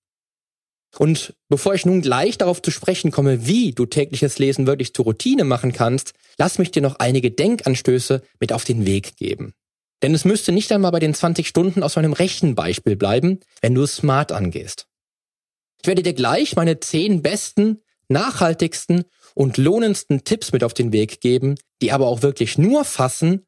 Und 0.99 1.35
bevor 1.49 1.75
ich 1.75 1.85
nun 1.85 2.01
gleich 2.01 2.39
darauf 2.39 2.63
zu 2.63 2.71
sprechen 2.71 3.11
komme, 3.11 3.47
wie 3.47 3.73
du 3.73 3.87
tägliches 3.87 4.39
Lesen 4.39 4.67
wirklich 4.67 4.95
zur 4.95 5.05
Routine 5.05 5.45
machen 5.45 5.73
kannst, 5.73 6.13
lass 6.39 6.59
mich 6.59 6.71
dir 6.71 6.83
noch 6.83 6.97
einige 6.97 7.31
Denkanstöße 7.31 8.23
mit 8.41 8.53
auf 8.53 8.65
den 8.65 8.87
Weg 8.87 9.17
geben. 9.17 9.53
Denn 10.03 10.15
es 10.15 10.25
müsste 10.25 10.53
nicht 10.53 10.73
einmal 10.73 10.93
bei 10.93 11.01
den 11.01 11.15
20 11.15 11.47
Stunden 11.47 11.83
aus 11.83 11.97
meinem 11.97 12.13
Rechenbeispiel 12.13 12.97
bleiben, 12.97 13.41
wenn 13.61 13.75
du 13.75 13.83
es 13.83 13.97
smart 13.97 14.33
angehst. 14.33 14.87
Ich 15.83 15.87
werde 15.87 16.03
dir 16.03 16.15
gleich 16.15 16.57
meine 16.57 16.81
10 16.81 17.23
besten, 17.23 17.83
nachhaltigsten 18.09 19.05
und 19.35 19.57
lohnendsten 19.57 20.25
Tipps 20.25 20.53
mit 20.53 20.65
auf 20.65 20.75
den 20.75 20.93
Weg 20.93 21.21
geben, 21.21 21.57
die 21.83 21.93
aber 21.93 22.07
auch 22.07 22.23
wirklich 22.23 22.59
nur 22.59 22.85
fassen, 22.85 23.47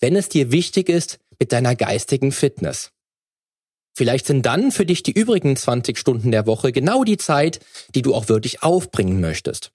wenn 0.00 0.16
es 0.16 0.28
dir 0.28 0.52
wichtig 0.52 0.88
ist 0.88 1.18
mit 1.38 1.52
deiner 1.52 1.74
geistigen 1.74 2.32
Fitness. 2.32 2.90
Vielleicht 3.94 4.26
sind 4.26 4.46
dann 4.46 4.72
für 4.72 4.86
dich 4.86 5.02
die 5.02 5.12
übrigen 5.12 5.56
20 5.56 5.98
Stunden 5.98 6.30
der 6.30 6.46
Woche 6.46 6.72
genau 6.72 7.04
die 7.04 7.18
Zeit, 7.18 7.60
die 7.94 8.02
du 8.02 8.14
auch 8.14 8.28
wirklich 8.28 8.62
aufbringen 8.62 9.20
möchtest. 9.20 9.70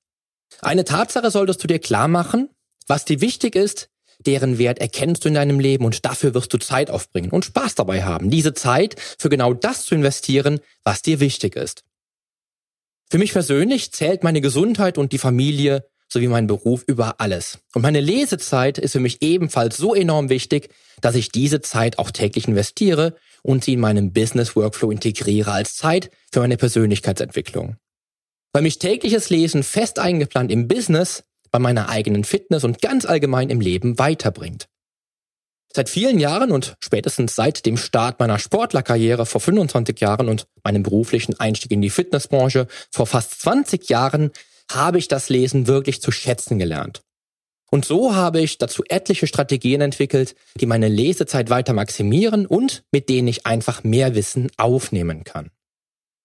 Eine 0.61 0.85
Tatsache 0.85 1.29
solltest 1.29 1.63
du 1.63 1.67
dir 1.67 1.79
klar 1.79 2.07
machen, 2.07 2.49
was 2.87 3.05
dir 3.05 3.21
wichtig 3.21 3.55
ist, 3.55 3.89
deren 4.25 4.57
Wert 4.57 4.79
erkennst 4.79 5.23
du 5.23 5.27
in 5.27 5.35
deinem 5.35 5.59
Leben 5.59 5.85
und 5.85 6.05
dafür 6.05 6.33
wirst 6.33 6.51
du 6.53 6.57
Zeit 6.57 6.89
aufbringen 6.89 7.29
und 7.29 7.45
Spaß 7.45 7.75
dabei 7.75 8.03
haben, 8.03 8.31
diese 8.31 8.53
Zeit 8.53 8.95
für 9.19 9.29
genau 9.29 9.53
das 9.53 9.85
zu 9.85 9.93
investieren, 9.93 10.59
was 10.83 11.01
dir 11.01 11.19
wichtig 11.19 11.55
ist. 11.55 11.83
Für 13.09 13.19
mich 13.19 13.33
persönlich 13.33 13.91
zählt 13.91 14.23
meine 14.23 14.41
Gesundheit 14.41 14.97
und 14.97 15.11
die 15.13 15.17
Familie 15.17 15.87
sowie 16.09 16.27
mein 16.27 16.47
Beruf 16.47 16.83
über 16.87 17.19
alles. 17.19 17.59
Und 17.73 17.81
meine 17.81 18.01
Lesezeit 18.01 18.77
ist 18.77 18.93
für 18.93 18.99
mich 18.99 19.21
ebenfalls 19.21 19.77
so 19.77 19.93
enorm 19.93 20.29
wichtig, 20.29 20.69
dass 21.01 21.15
ich 21.15 21.31
diese 21.31 21.61
Zeit 21.61 21.99
auch 21.99 22.11
täglich 22.11 22.47
investiere 22.47 23.15
und 23.43 23.63
sie 23.63 23.73
in 23.73 23.79
meinem 23.79 24.13
Business 24.13 24.55
Workflow 24.55 24.91
integriere 24.91 25.51
als 25.51 25.75
Zeit 25.75 26.11
für 26.31 26.39
meine 26.39 26.57
Persönlichkeitsentwicklung. 26.57 27.77
Weil 28.53 28.63
mich 28.63 28.79
tägliches 28.79 29.29
Lesen 29.29 29.63
fest 29.63 29.99
eingeplant 29.99 30.51
im 30.51 30.67
Business, 30.67 31.23
bei 31.51 31.59
meiner 31.59 31.89
eigenen 31.89 32.23
Fitness 32.23 32.63
und 32.63 32.81
ganz 32.81 33.05
allgemein 33.05 33.49
im 33.49 33.61
Leben 33.61 33.99
weiterbringt. 33.99 34.67
Seit 35.73 35.89
vielen 35.89 36.19
Jahren 36.19 36.51
und 36.51 36.75
spätestens 36.79 37.35
seit 37.35 37.65
dem 37.65 37.77
Start 37.77 38.19
meiner 38.19 38.39
Sportlerkarriere 38.39 39.25
vor 39.25 39.41
25 39.41 39.99
Jahren 39.99 40.29
und 40.29 40.47
meinem 40.63 40.83
beruflichen 40.83 41.39
Einstieg 41.39 41.71
in 41.71 41.81
die 41.81 41.89
Fitnessbranche 41.89 42.67
vor 42.91 43.05
fast 43.05 43.41
20 43.41 43.89
Jahren 43.89 44.31
habe 44.71 44.97
ich 44.97 45.07
das 45.07 45.29
Lesen 45.29 45.67
wirklich 45.67 46.01
zu 46.01 46.11
schätzen 46.11 46.57
gelernt. 46.57 47.03
Und 47.69 47.85
so 47.85 48.15
habe 48.15 48.39
ich 48.39 48.57
dazu 48.57 48.83
etliche 48.87 49.27
Strategien 49.27 49.81
entwickelt, 49.81 50.35
die 50.55 50.65
meine 50.65 50.87
Lesezeit 50.87 51.49
weiter 51.49 51.73
maximieren 51.73 52.45
und 52.45 52.83
mit 52.91 53.09
denen 53.09 53.27
ich 53.27 53.45
einfach 53.45 53.83
mehr 53.83 54.15
Wissen 54.15 54.49
aufnehmen 54.57 55.23
kann. 55.23 55.51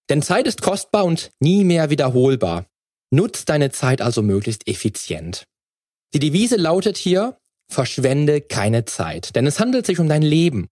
Denn 0.08 0.22
Zeit 0.22 0.46
ist 0.46 0.62
kostbar 0.62 1.04
und 1.04 1.30
nie 1.40 1.64
mehr 1.64 1.90
wiederholbar. 1.90 2.66
Nutz 3.10 3.44
deine 3.44 3.70
Zeit 3.70 4.00
also 4.00 4.22
möglichst 4.22 4.68
effizient. 4.68 5.44
Die 6.14 6.18
Devise 6.18 6.56
lautet 6.56 6.96
hier, 6.96 7.38
verschwende 7.68 8.40
keine 8.40 8.84
Zeit, 8.84 9.34
denn 9.34 9.46
es 9.46 9.58
handelt 9.58 9.86
sich 9.86 9.98
um 9.98 10.08
dein 10.08 10.22
Leben. 10.22 10.68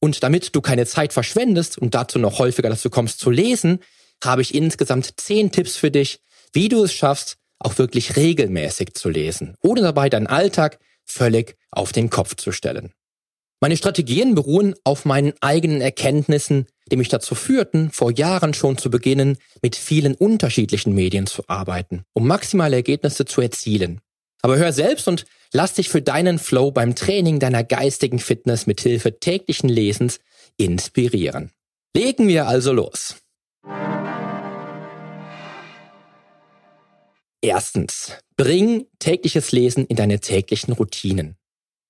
Und 0.00 0.22
damit 0.22 0.54
du 0.54 0.60
keine 0.60 0.86
Zeit 0.86 1.12
verschwendest 1.12 1.78
und 1.78 1.94
dazu 1.94 2.18
noch 2.18 2.38
häufiger 2.38 2.68
dazu 2.68 2.90
kommst 2.90 3.20
zu 3.20 3.30
lesen, 3.30 3.80
habe 4.22 4.42
ich 4.42 4.54
insgesamt 4.54 5.20
zehn 5.20 5.50
Tipps 5.50 5.76
für 5.76 5.90
dich, 5.90 6.20
wie 6.52 6.68
du 6.68 6.84
es 6.84 6.92
schaffst, 6.92 7.36
auch 7.64 7.78
wirklich 7.78 8.16
regelmäßig 8.16 8.94
zu 8.94 9.08
lesen, 9.08 9.56
ohne 9.62 9.80
dabei 9.80 10.08
deinen 10.08 10.26
Alltag 10.26 10.78
völlig 11.04 11.56
auf 11.70 11.92
den 11.92 12.10
Kopf 12.10 12.36
zu 12.36 12.52
stellen. 12.52 12.92
Meine 13.60 13.76
Strategien 13.76 14.34
beruhen 14.34 14.74
auf 14.84 15.04
meinen 15.04 15.32
eigenen 15.40 15.80
Erkenntnissen, 15.80 16.66
die 16.90 16.96
mich 16.96 17.08
dazu 17.08 17.34
führten, 17.34 17.90
vor 17.90 18.12
Jahren 18.12 18.52
schon 18.52 18.76
zu 18.76 18.90
beginnen, 18.90 19.38
mit 19.62 19.76
vielen 19.76 20.14
unterschiedlichen 20.14 20.94
Medien 20.94 21.26
zu 21.26 21.44
arbeiten, 21.48 22.04
um 22.12 22.26
maximale 22.26 22.76
Ergebnisse 22.76 23.24
zu 23.24 23.40
erzielen. 23.40 24.00
Aber 24.42 24.58
hör 24.58 24.74
selbst 24.74 25.08
und 25.08 25.24
lass 25.52 25.72
dich 25.72 25.88
für 25.88 26.02
deinen 26.02 26.38
Flow 26.38 26.70
beim 26.70 26.94
Training 26.94 27.38
deiner 27.38 27.64
geistigen 27.64 28.18
Fitness 28.18 28.66
mit 28.66 28.82
Hilfe 28.82 29.18
täglichen 29.18 29.70
Lesens 29.70 30.20
inspirieren. 30.58 31.50
Legen 31.96 32.28
wir 32.28 32.46
also 32.46 32.72
los. 32.74 33.16
Erstens, 37.44 38.12
bring 38.38 38.86
tägliches 38.98 39.52
Lesen 39.52 39.84
in 39.84 39.96
deine 39.96 40.18
täglichen 40.18 40.72
Routinen. 40.72 41.36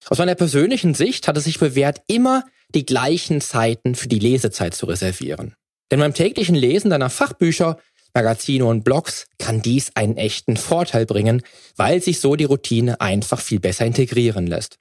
Aus 0.09 0.19
meiner 0.19 0.35
persönlichen 0.35 0.95
Sicht 0.95 1.29
hat 1.29 1.37
es 1.37 1.45
sich 1.45 1.61
bewährt, 1.61 2.03
immer 2.09 2.43
die 2.75 2.85
gleichen 2.85 3.41
Zeiten 3.41 3.95
für 3.95 4.09
die 4.09 4.19
Lesezeit 4.19 4.75
zu 4.75 4.87
reservieren. 4.87 5.55
Denn 5.93 6.01
beim 6.01 6.13
täglichen 6.13 6.57
Lesen 6.57 6.91
deiner 6.91 7.09
Fachbücher, 7.09 7.79
Magazine 8.15 8.65
und 8.65 8.83
Blogs 8.83 9.29
kann 9.39 9.63
dies 9.63 9.93
einen 9.95 10.17
echten 10.17 10.57
Vorteil 10.57 11.07
bringen, 11.07 11.41
weil 11.77 12.03
sich 12.03 12.19
so 12.19 12.35
die 12.35 12.47
Routine 12.47 13.01
einfach 13.01 13.41
viel 13.41 13.61
besser 13.61 13.87
integrieren 13.87 14.49
lässt. 14.49 14.81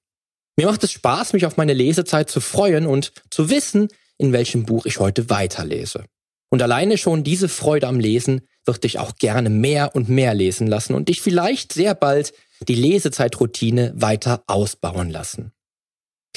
Mir 0.57 0.65
macht 0.65 0.83
es 0.83 0.91
Spaß, 0.91 1.33
mich 1.33 1.45
auf 1.45 1.55
meine 1.55 1.73
Lesezeit 1.73 2.31
zu 2.31 2.41
freuen 2.41 2.87
und 2.87 3.11
zu 3.29 3.51
wissen, 3.51 3.89
in 4.17 4.33
welchem 4.33 4.65
Buch 4.65 4.87
ich 4.87 4.97
heute 4.97 5.29
weiterlese. 5.29 6.05
Und 6.53 6.61
alleine 6.61 6.99
schon 6.99 7.23
diese 7.23 7.49
Freude 7.49 7.87
am 7.87 7.99
Lesen 7.99 8.41
wird 8.63 8.83
dich 8.83 8.99
auch 8.99 9.15
gerne 9.15 9.49
mehr 9.49 9.95
und 9.95 10.07
mehr 10.07 10.35
lesen 10.35 10.67
lassen 10.67 10.93
und 10.93 11.09
dich 11.09 11.19
vielleicht 11.19 11.73
sehr 11.73 11.95
bald 11.95 12.31
die 12.67 12.75
Lesezeitroutine 12.75 13.91
weiter 13.95 14.43
ausbauen 14.45 15.09
lassen. 15.09 15.51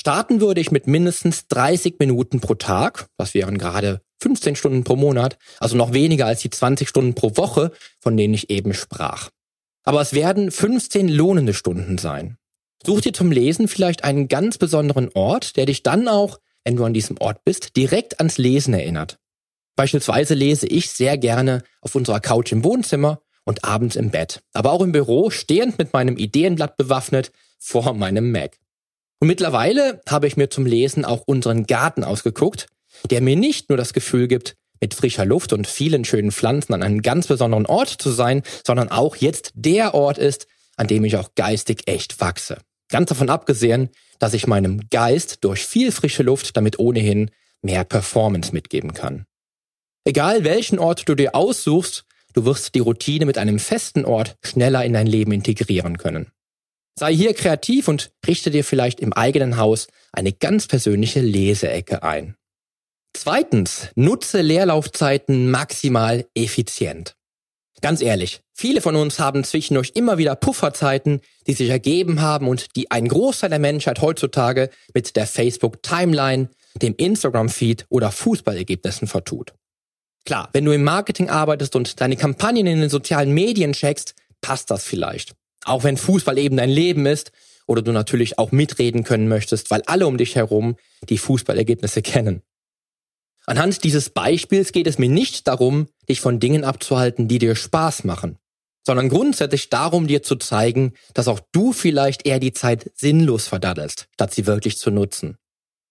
Starten 0.00 0.40
würde 0.40 0.62
ich 0.62 0.70
mit 0.70 0.86
mindestens 0.86 1.48
30 1.48 1.96
Minuten 1.98 2.40
pro 2.40 2.54
Tag, 2.54 3.08
das 3.18 3.34
wären 3.34 3.58
gerade 3.58 4.00
15 4.22 4.56
Stunden 4.56 4.84
pro 4.84 4.96
Monat, 4.96 5.36
also 5.60 5.76
noch 5.76 5.92
weniger 5.92 6.24
als 6.24 6.40
die 6.40 6.48
20 6.48 6.88
Stunden 6.88 7.14
pro 7.14 7.36
Woche, 7.36 7.72
von 8.00 8.16
denen 8.16 8.32
ich 8.32 8.48
eben 8.48 8.72
sprach. 8.72 9.28
Aber 9.84 10.00
es 10.00 10.14
werden 10.14 10.50
15 10.50 11.10
lohnende 11.10 11.52
Stunden 11.52 11.98
sein. 11.98 12.38
Such 12.82 13.02
dir 13.02 13.12
zum 13.12 13.32
Lesen 13.32 13.68
vielleicht 13.68 14.02
einen 14.02 14.28
ganz 14.28 14.56
besonderen 14.56 15.10
Ort, 15.12 15.58
der 15.58 15.66
dich 15.66 15.82
dann 15.82 16.08
auch, 16.08 16.38
wenn 16.64 16.76
du 16.76 16.84
an 16.84 16.94
diesem 16.94 17.18
Ort 17.20 17.44
bist, 17.44 17.76
direkt 17.76 18.18
ans 18.18 18.38
Lesen 18.38 18.72
erinnert. 18.72 19.18
Beispielsweise 19.76 20.34
lese 20.34 20.66
ich 20.66 20.90
sehr 20.90 21.18
gerne 21.18 21.62
auf 21.82 21.94
unserer 21.94 22.20
Couch 22.20 22.50
im 22.52 22.64
Wohnzimmer 22.64 23.20
und 23.44 23.64
abends 23.64 23.94
im 23.94 24.10
Bett, 24.10 24.42
aber 24.52 24.72
auch 24.72 24.80
im 24.80 24.92
Büro 24.92 25.30
stehend 25.30 25.78
mit 25.78 25.92
meinem 25.92 26.16
Ideenblatt 26.16 26.76
bewaffnet 26.76 27.30
vor 27.58 27.92
meinem 27.94 28.32
Mac. 28.32 28.58
Und 29.20 29.28
mittlerweile 29.28 30.00
habe 30.08 30.26
ich 30.26 30.36
mir 30.36 30.50
zum 30.50 30.66
Lesen 30.66 31.04
auch 31.04 31.22
unseren 31.26 31.66
Garten 31.66 32.04
ausgeguckt, 32.04 32.66
der 33.10 33.20
mir 33.20 33.36
nicht 33.36 33.68
nur 33.68 33.76
das 33.76 33.92
Gefühl 33.92 34.28
gibt, 34.28 34.56
mit 34.80 34.94
frischer 34.94 35.24
Luft 35.24 35.52
und 35.52 35.66
vielen 35.66 36.04
schönen 36.04 36.32
Pflanzen 36.32 36.74
an 36.74 36.82
einem 36.82 37.02
ganz 37.02 37.28
besonderen 37.28 37.66
Ort 37.66 37.88
zu 37.88 38.10
sein, 38.10 38.42
sondern 38.66 38.90
auch 38.90 39.16
jetzt 39.16 39.52
der 39.54 39.94
Ort 39.94 40.18
ist, 40.18 40.46
an 40.76 40.86
dem 40.86 41.04
ich 41.04 41.16
auch 41.16 41.30
geistig 41.34 41.82
echt 41.86 42.20
wachse. 42.20 42.58
Ganz 42.88 43.08
davon 43.08 43.30
abgesehen, 43.30 43.90
dass 44.18 44.34
ich 44.34 44.46
meinem 44.46 44.88
Geist 44.90 45.44
durch 45.44 45.66
viel 45.66 45.92
frische 45.92 46.22
Luft 46.22 46.56
damit 46.56 46.78
ohnehin 46.78 47.30
mehr 47.62 47.84
Performance 47.84 48.52
mitgeben 48.52 48.92
kann. 48.92 49.26
Egal 50.06 50.44
welchen 50.44 50.78
Ort 50.78 51.08
du 51.08 51.16
dir 51.16 51.34
aussuchst, 51.34 52.04
du 52.32 52.44
wirst 52.44 52.76
die 52.76 52.78
Routine 52.78 53.26
mit 53.26 53.38
einem 53.38 53.58
festen 53.58 54.04
Ort 54.04 54.36
schneller 54.40 54.84
in 54.84 54.92
dein 54.92 55.08
Leben 55.08 55.32
integrieren 55.32 55.98
können. 55.98 56.30
Sei 56.96 57.12
hier 57.12 57.34
kreativ 57.34 57.88
und 57.88 58.12
richte 58.24 58.52
dir 58.52 58.62
vielleicht 58.62 59.00
im 59.00 59.12
eigenen 59.12 59.56
Haus 59.56 59.88
eine 60.12 60.32
ganz 60.32 60.68
persönliche 60.68 61.20
Leseecke 61.20 62.04
ein. 62.04 62.36
Zweitens, 63.14 63.88
nutze 63.96 64.42
Leerlaufzeiten 64.42 65.50
maximal 65.50 66.24
effizient. 66.34 67.16
Ganz 67.80 68.00
ehrlich, 68.00 68.42
viele 68.54 68.80
von 68.80 68.94
uns 68.94 69.18
haben 69.18 69.42
zwischendurch 69.42 69.90
immer 69.94 70.18
wieder 70.18 70.36
Pufferzeiten, 70.36 71.20
die 71.48 71.54
sich 71.54 71.68
ergeben 71.68 72.20
haben 72.20 72.46
und 72.46 72.76
die 72.76 72.92
ein 72.92 73.08
Großteil 73.08 73.50
der 73.50 73.58
Menschheit 73.58 74.00
heutzutage 74.00 74.70
mit 74.94 75.16
der 75.16 75.26
Facebook 75.26 75.82
Timeline, 75.82 76.48
dem 76.80 76.94
Instagram 76.96 77.48
Feed 77.48 77.86
oder 77.88 78.12
Fußballergebnissen 78.12 79.08
vertut. 79.08 79.52
Klar, 80.26 80.50
wenn 80.52 80.64
du 80.64 80.72
im 80.72 80.82
Marketing 80.82 81.30
arbeitest 81.30 81.76
und 81.76 82.00
deine 82.00 82.16
Kampagnen 82.16 82.66
in 82.66 82.80
den 82.80 82.90
sozialen 82.90 83.32
Medien 83.32 83.72
checkst, 83.72 84.14
passt 84.40 84.70
das 84.72 84.84
vielleicht. 84.84 85.34
Auch 85.64 85.84
wenn 85.84 85.96
Fußball 85.96 86.36
eben 86.36 86.56
dein 86.56 86.68
Leben 86.68 87.06
ist 87.06 87.30
oder 87.66 87.80
du 87.80 87.92
natürlich 87.92 88.38
auch 88.38 88.50
mitreden 88.50 89.04
können 89.04 89.28
möchtest, 89.28 89.70
weil 89.70 89.82
alle 89.86 90.06
um 90.06 90.18
dich 90.18 90.34
herum 90.34 90.76
die 91.08 91.18
Fußballergebnisse 91.18 92.02
kennen. 92.02 92.42
Anhand 93.46 93.84
dieses 93.84 94.10
Beispiels 94.10 94.72
geht 94.72 94.88
es 94.88 94.98
mir 94.98 95.08
nicht 95.08 95.46
darum, 95.46 95.86
dich 96.08 96.20
von 96.20 96.40
Dingen 96.40 96.64
abzuhalten, 96.64 97.28
die 97.28 97.38
dir 97.38 97.54
Spaß 97.54 98.02
machen, 98.02 98.38
sondern 98.84 99.08
grundsätzlich 99.08 99.70
darum, 99.70 100.08
dir 100.08 100.24
zu 100.24 100.34
zeigen, 100.34 100.94
dass 101.14 101.28
auch 101.28 101.38
du 101.52 101.72
vielleicht 101.72 102.26
eher 102.26 102.40
die 102.40 102.52
Zeit 102.52 102.90
sinnlos 102.96 103.46
verdaddelst, 103.46 104.08
statt 104.14 104.34
sie 104.34 104.46
wirklich 104.46 104.78
zu 104.78 104.90
nutzen. 104.90 105.36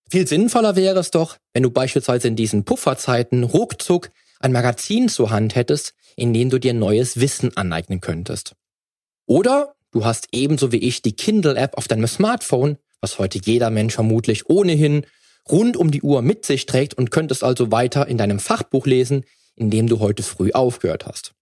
Viel 0.09 0.27
sinnvoller 0.27 0.75
wäre 0.75 0.99
es 0.99 1.11
doch, 1.11 1.37
wenn 1.53 1.63
du 1.63 1.71
beispielsweise 1.71 2.27
in 2.27 2.35
diesen 2.35 2.65
Pufferzeiten 2.65 3.43
ruckzuck 3.43 4.11
ein 4.39 4.51
Magazin 4.51 5.09
zur 5.09 5.29
Hand 5.29 5.55
hättest, 5.55 5.93
in 6.15 6.33
dem 6.33 6.49
du 6.49 6.59
dir 6.59 6.73
neues 6.73 7.19
Wissen 7.19 7.55
aneignen 7.57 8.01
könntest. 8.01 8.53
Oder 9.25 9.75
du 9.91 10.05
hast 10.05 10.27
ebenso 10.31 10.71
wie 10.71 10.77
ich 10.77 11.01
die 11.01 11.15
Kindle-App 11.15 11.77
auf 11.77 11.87
deinem 11.87 12.07
Smartphone, 12.07 12.77
was 13.01 13.19
heute 13.19 13.39
jeder 13.43 13.69
Mensch 13.69 13.95
vermutlich 13.95 14.49
ohnehin 14.49 15.05
rund 15.49 15.77
um 15.77 15.91
die 15.91 16.01
Uhr 16.01 16.21
mit 16.21 16.45
sich 16.45 16.65
trägt 16.65 16.95
und 16.95 17.11
könntest 17.11 17.43
also 17.43 17.71
weiter 17.71 18.07
in 18.07 18.17
deinem 18.17 18.39
Fachbuch 18.39 18.85
lesen, 18.85 19.25
in 19.55 19.69
dem 19.69 19.87
du 19.87 19.99
heute 19.99 20.23
früh 20.23 20.51
aufgehört 20.51 21.05
hast. 21.05 21.33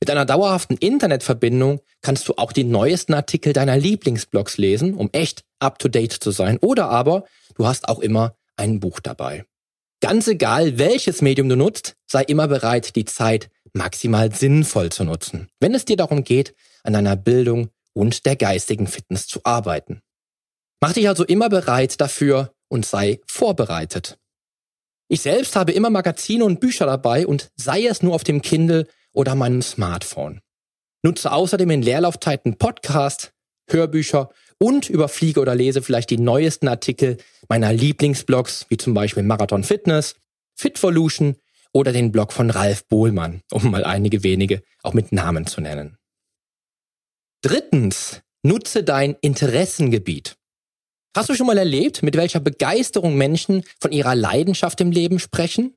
Mit 0.00 0.10
einer 0.10 0.26
dauerhaften 0.26 0.76
Internetverbindung 0.76 1.80
kannst 2.02 2.28
du 2.28 2.34
auch 2.36 2.52
die 2.52 2.64
neuesten 2.64 3.14
Artikel 3.14 3.52
deiner 3.52 3.76
Lieblingsblogs 3.76 4.58
lesen, 4.58 4.94
um 4.94 5.08
echt 5.12 5.44
up-to-date 5.58 6.12
zu 6.12 6.30
sein. 6.30 6.58
Oder 6.58 6.90
aber 6.90 7.24
du 7.54 7.66
hast 7.66 7.88
auch 7.88 8.00
immer 8.00 8.36
ein 8.56 8.78
Buch 8.78 9.00
dabei. 9.00 9.44
Ganz 10.00 10.28
egal, 10.28 10.78
welches 10.78 11.22
Medium 11.22 11.48
du 11.48 11.56
nutzt, 11.56 11.96
sei 12.06 12.22
immer 12.22 12.48
bereit, 12.48 12.96
die 12.96 13.06
Zeit 13.06 13.48
maximal 13.72 14.32
sinnvoll 14.34 14.90
zu 14.90 15.04
nutzen, 15.04 15.48
wenn 15.60 15.74
es 15.74 15.84
dir 15.84 15.96
darum 15.96 16.24
geht, 16.24 16.54
an 16.82 16.92
deiner 16.92 17.16
Bildung 17.16 17.70
und 17.92 18.26
der 18.26 18.36
geistigen 18.36 18.86
Fitness 18.86 19.26
zu 19.26 19.40
arbeiten. 19.44 20.00
Mach 20.80 20.92
dich 20.92 21.08
also 21.08 21.24
immer 21.24 21.48
bereit 21.48 22.00
dafür 22.00 22.54
und 22.68 22.84
sei 22.84 23.20
vorbereitet. 23.26 24.18
Ich 25.08 25.22
selbst 25.22 25.56
habe 25.56 25.72
immer 25.72 25.88
Magazine 25.88 26.44
und 26.44 26.60
Bücher 26.60 26.86
dabei 26.86 27.26
und 27.26 27.50
sei 27.56 27.86
es 27.86 28.02
nur 28.02 28.14
auf 28.14 28.24
dem 28.24 28.42
Kindle 28.42 28.86
oder 29.12 29.34
meinem 29.34 29.62
Smartphone. 29.62 30.40
Nutze 31.02 31.32
außerdem 31.32 31.70
in 31.70 31.82
Leerlaufzeiten 31.82 32.58
Podcast, 32.58 33.32
Hörbücher 33.68 34.30
und 34.58 34.88
überfliege 34.88 35.40
oder 35.40 35.54
lese 35.54 35.82
vielleicht 35.82 36.10
die 36.10 36.18
neuesten 36.18 36.68
Artikel 36.68 37.18
meiner 37.48 37.72
Lieblingsblogs, 37.72 38.66
wie 38.68 38.76
zum 38.76 38.94
Beispiel 38.94 39.22
Marathon 39.22 39.64
Fitness, 39.64 40.16
Fitvolution 40.54 41.36
oder 41.72 41.92
den 41.92 42.10
Blog 42.10 42.32
von 42.32 42.50
Ralf 42.50 42.86
Bohlmann, 42.86 43.42
um 43.52 43.70
mal 43.70 43.84
einige 43.84 44.22
wenige 44.22 44.62
auch 44.82 44.94
mit 44.94 45.12
Namen 45.12 45.46
zu 45.46 45.60
nennen. 45.60 45.98
Drittens, 47.42 48.22
nutze 48.42 48.82
dein 48.82 49.16
Interessengebiet. 49.20 50.36
Hast 51.14 51.28
du 51.28 51.34
schon 51.34 51.46
mal 51.46 51.58
erlebt, 51.58 52.02
mit 52.02 52.16
welcher 52.16 52.40
Begeisterung 52.40 53.16
Menschen 53.16 53.62
von 53.80 53.92
ihrer 53.92 54.14
Leidenschaft 54.14 54.80
im 54.80 54.90
Leben 54.90 55.18
sprechen? 55.18 55.74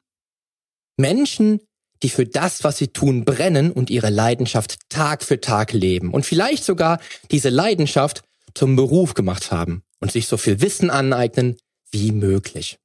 Menschen, 0.98 1.62
die 2.04 2.10
für 2.10 2.26
das, 2.26 2.64
was 2.64 2.78
sie 2.78 2.90
tun, 2.90 3.26
brennen 3.26 3.72
und 3.72 3.90
ihre 3.90 4.10
Leidenschaft 4.10 4.80
Tag 4.90 5.24
für 5.24 5.42
Tag 5.42 5.74
leben 5.74 6.12
und 6.12 6.26
vielleicht 6.26 6.64
sogar 6.64 7.00
diese 7.32 7.50
Leidenschaft 7.50 8.24
zum 8.60 8.76
Beruf 8.76 9.14
gemacht 9.14 9.54
haben 9.54 9.84
und 10.02 10.12
sich 10.12 10.28
so 10.28 10.36
viel 10.36 10.60
Wissen 10.60 10.90
aneignen 10.90 11.56
wie 11.92 12.12
möglich. 12.12 12.78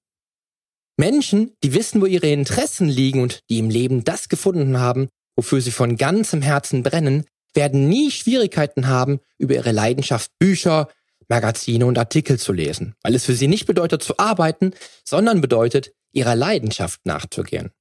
Menschen, 0.97 1.53
die 1.65 1.75
wissen, 1.75 2.01
wo 2.01 2.07
ihre 2.07 2.29
Interessen 2.29 2.89
liegen 2.89 3.21
und 3.21 3.41
die 3.51 3.59
im 3.59 3.71
Leben 3.71 4.05
das 4.05 4.29
gefunden 4.29 4.79
haben, 4.79 5.09
wofür 5.35 5.61
sie 5.61 5.73
von 5.73 5.97
ganzem 5.97 6.43
Herzen 6.43 6.85
brennen, 6.85 7.25
werden 7.55 7.89
nie 7.89 8.13
Schwierigkeiten 8.13 8.87
haben, 8.87 9.19
über 9.37 9.55
ihre 9.55 9.73
Leidenschaft 9.73 10.31
Bücher, 10.39 10.89
Magazine 11.29 11.87
und 11.87 11.99
Artikel 11.99 12.39
zu 12.39 12.53
lesen, 12.53 12.95
weil 13.03 13.17
es 13.17 13.25
für 13.25 13.35
sie 13.35 13.49
nicht 13.49 13.67
bedeutet 13.67 14.05
zu 14.05 14.17
arbeiten, 14.19 14.75
sondern 15.05 15.41
bedeutet, 15.41 15.91
ihrer 16.13 16.37
Leidenschaft 16.37 17.05
nachzugehen. 17.05 17.73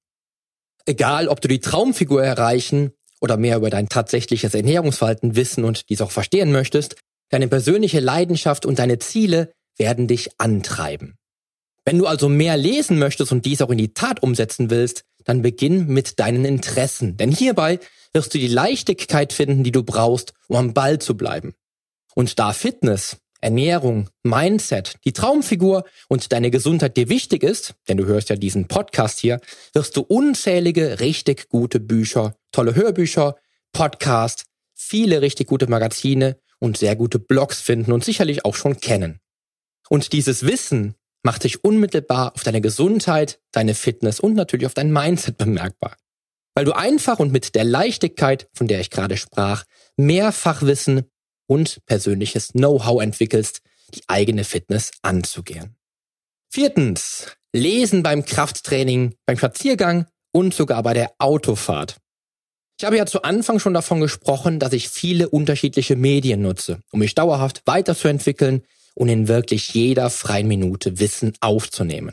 Egal, 0.88 1.28
ob 1.28 1.42
du 1.42 1.48
die 1.48 1.60
Traumfigur 1.60 2.24
erreichen 2.24 2.94
oder 3.22 3.38
mehr 3.38 3.58
über 3.58 3.70
dein 3.70 3.88
tatsächliches 3.88 4.56
Ernährungsverhalten 4.56 5.36
wissen 5.36 5.64
und 5.64 5.90
dies 5.90 6.02
auch 6.02 6.12
verstehen 6.12 6.52
möchtest, 6.52 6.96
deine 7.34 7.48
persönliche 7.48 8.00
Leidenschaft 8.00 8.66
und 8.66 8.80
deine 8.80 9.00
Ziele 9.00 9.54
werden 9.78 10.08
dich 10.08 10.40
antreiben. 10.40 11.16
Wenn 11.86 11.98
du 11.98 12.06
also 12.06 12.30
mehr 12.30 12.56
lesen 12.56 13.00
möchtest 13.00 13.32
und 13.32 13.46
dies 13.46 13.62
auch 13.62 13.70
in 13.70 13.78
die 13.78 13.94
Tat 13.94 14.24
umsetzen 14.24 14.70
willst, 14.70 15.04
dann 15.26 15.42
beginn 15.42 15.88
mit 15.88 16.20
deinen 16.20 16.46
Interessen. 16.46 17.18
Denn 17.18 17.32
hierbei 17.32 17.80
wirst 18.14 18.34
du 18.34 18.38
die 18.38 18.48
Leichtigkeit 18.48 19.34
finden, 19.34 19.64
die 19.64 19.72
du 19.72 19.84
brauchst, 19.84 20.34
um 20.48 20.58
am 20.58 20.74
Ball 20.74 21.00
zu 21.00 21.18
bleiben. 21.18 21.54
Und 22.16 22.40
da 22.40 22.54
Fitness 22.54 23.18
Ernährung, 23.44 24.10
Mindset, 24.24 24.96
die 25.04 25.12
Traumfigur 25.12 25.84
und 26.08 26.32
deine 26.32 26.50
Gesundheit 26.50 26.96
dir 26.96 27.10
wichtig 27.10 27.44
ist, 27.44 27.76
denn 27.90 27.98
du 27.98 28.06
hörst 28.06 28.30
ja 28.30 28.38
diesen 28.38 28.70
Podcast 28.70 29.20
hier, 29.20 29.42
wirst 29.74 29.98
du 29.98 30.02
unzählige 30.02 31.02
richtig 31.02 31.50
gute 31.50 31.82
Bücher, 31.82 32.36
tolle 32.54 32.74
Hörbücher, 32.74 33.36
Podcasts, 33.74 34.46
viele 34.74 35.22
richtig 35.22 35.48
gute 35.48 35.68
Magazine 35.68 36.38
und 36.64 36.78
sehr 36.78 36.96
gute 36.96 37.20
Blogs 37.20 37.60
finden 37.60 37.92
und 37.92 38.06
sicherlich 38.06 38.46
auch 38.46 38.56
schon 38.56 38.80
kennen. 38.80 39.20
Und 39.90 40.14
dieses 40.14 40.46
Wissen 40.46 40.96
macht 41.22 41.44
dich 41.44 41.64
unmittelbar 41.64 42.34
auf 42.36 42.44
deine 42.44 42.62
Gesundheit, 42.62 43.42
deine 43.52 43.76
Fitness 43.76 44.22
und 44.22 44.34
natürlich 44.34 44.66
auf 44.66 44.74
dein 44.74 44.92
Mindset 44.92 45.38
bemerkbar. 45.38 45.98
Weil 46.56 46.64
du 46.64 46.72
einfach 46.72 47.20
und 47.20 47.34
mit 47.34 47.56
der 47.56 47.66
Leichtigkeit, 47.66 48.48
von 48.54 48.70
der 48.70 48.80
ich 48.80 48.90
gerade 48.90 49.18
sprach, 49.18 49.66
mehr 49.98 50.32
Fachwissen 50.32 51.12
und 51.48 51.86
persönliches 51.86 52.54
Know-how 52.54 53.02
entwickelst, 53.02 53.60
die 53.94 54.04
eigene 54.08 54.46
Fitness 54.46 54.92
anzugehen. 55.02 55.76
Viertens, 56.50 57.36
lesen 57.54 58.04
beim 58.04 58.24
Krafttraining, 58.24 59.16
beim 59.26 59.38
Spaziergang 59.38 60.08
und 60.32 60.54
sogar 60.54 60.82
bei 60.82 60.94
der 60.94 61.12
Autofahrt. 61.18 61.98
Ich 62.84 62.86
habe 62.86 62.98
ja 62.98 63.06
zu 63.06 63.22
Anfang 63.22 63.60
schon 63.60 63.74
davon 63.74 64.02
gesprochen, 64.02 64.60
dass 64.60 64.74
ich 64.74 64.90
viele 64.90 65.30
unterschiedliche 65.30 65.96
Medien 65.96 66.42
nutze, 66.42 66.82
um 66.92 67.00
mich 67.00 67.16
dauerhaft 67.16 67.62
weiterzuentwickeln 67.66 68.64
und 68.94 69.08
in 69.08 69.30
wirklich 69.30 69.74
jeder 69.74 70.10
freien 70.10 70.50
Minute 70.50 71.00
Wissen 71.00 71.32
aufzunehmen. 71.40 72.12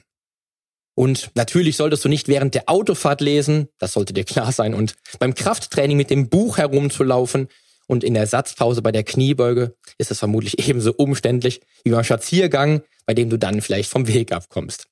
Und 0.94 1.32
natürlich 1.34 1.76
solltest 1.76 2.04
du 2.04 2.08
nicht 2.08 2.28
während 2.28 2.54
der 2.54 2.68
Autofahrt 2.68 3.20
lesen, 3.20 3.66
das 3.80 3.94
sollte 3.94 4.12
dir 4.12 4.22
klar 4.22 4.52
sein, 4.52 4.72
und 4.72 4.94
beim 5.18 5.34
Krafttraining 5.34 5.96
mit 5.96 6.08
dem 6.08 6.28
Buch 6.28 6.58
herumzulaufen 6.58 7.48
und 7.88 8.04
in 8.04 8.14
der 8.14 8.28
Satzpause 8.28 8.80
bei 8.80 8.92
der 8.92 9.02
Kniebeuge 9.02 9.74
ist 9.98 10.12
es 10.12 10.20
vermutlich 10.20 10.68
ebenso 10.68 10.92
umständlich 10.92 11.62
wie 11.82 11.90
beim 11.90 12.04
Spaziergang, 12.04 12.82
bei 13.06 13.14
dem 13.14 13.28
du 13.28 13.38
dann 13.38 13.60
vielleicht 13.60 13.90
vom 13.90 14.06
Weg 14.06 14.30
abkommst. 14.30 14.86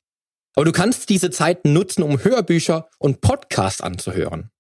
Aber 0.57 0.65
du 0.65 0.73
kannst 0.73 1.09
diese 1.09 1.31
Zeiten 1.31 1.73
nutzen, 1.73 2.03
um 2.03 2.25
Hörbücher 2.25 2.89
und 2.99 3.21
Podcasts 3.21 3.81
anzuhören. 3.81 4.51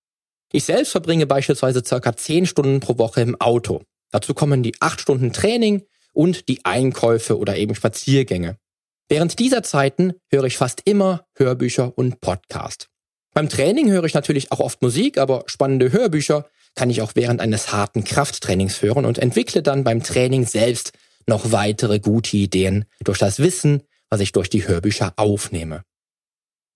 Ich 0.52 0.64
selbst 0.64 0.92
verbringe 0.92 1.26
beispielsweise 1.26 1.82
circa 1.84 2.16
10 2.16 2.46
Stunden 2.46 2.80
pro 2.80 2.96
Woche 2.98 3.20
im 3.20 3.38
Auto. 3.40 3.82
Dazu 4.10 4.32
kommen 4.32 4.62
die 4.62 4.74
8 4.80 5.00
Stunden 5.00 5.32
Training 5.32 5.82
und 6.14 6.48
die 6.48 6.64
Einkäufe 6.64 7.38
oder 7.38 7.56
eben 7.56 7.74
Spaziergänge. 7.74 8.56
Während 9.08 9.38
dieser 9.38 9.62
Zeiten 9.62 10.14
höre 10.30 10.44
ich 10.44 10.56
fast 10.56 10.82
immer 10.84 11.26
Hörbücher 11.36 11.96
und 11.96 12.20
Podcast. 12.20 12.88
Beim 13.34 13.48
Training 13.48 13.90
höre 13.90 14.04
ich 14.04 14.14
natürlich 14.14 14.50
auch 14.50 14.60
oft 14.60 14.80
Musik, 14.82 15.18
aber 15.18 15.44
spannende 15.46 15.92
Hörbücher 15.92 16.48
kann 16.74 16.90
ich 16.90 17.02
auch 17.02 17.12
während 17.14 17.40
eines 17.40 17.72
harten 17.72 18.04
Krafttrainings 18.04 18.82
hören 18.82 19.04
und 19.04 19.18
entwickle 19.18 19.62
dann 19.62 19.84
beim 19.84 20.02
Training 20.02 20.46
selbst 20.46 20.92
noch 21.26 21.52
weitere 21.52 22.00
gute 22.00 22.36
Ideen 22.36 22.86
durch 23.04 23.18
das 23.18 23.38
Wissen, 23.38 23.82
was 24.08 24.20
ich 24.20 24.32
durch 24.32 24.48
die 24.48 24.66
Hörbücher 24.66 25.12
aufnehme. 25.16 25.82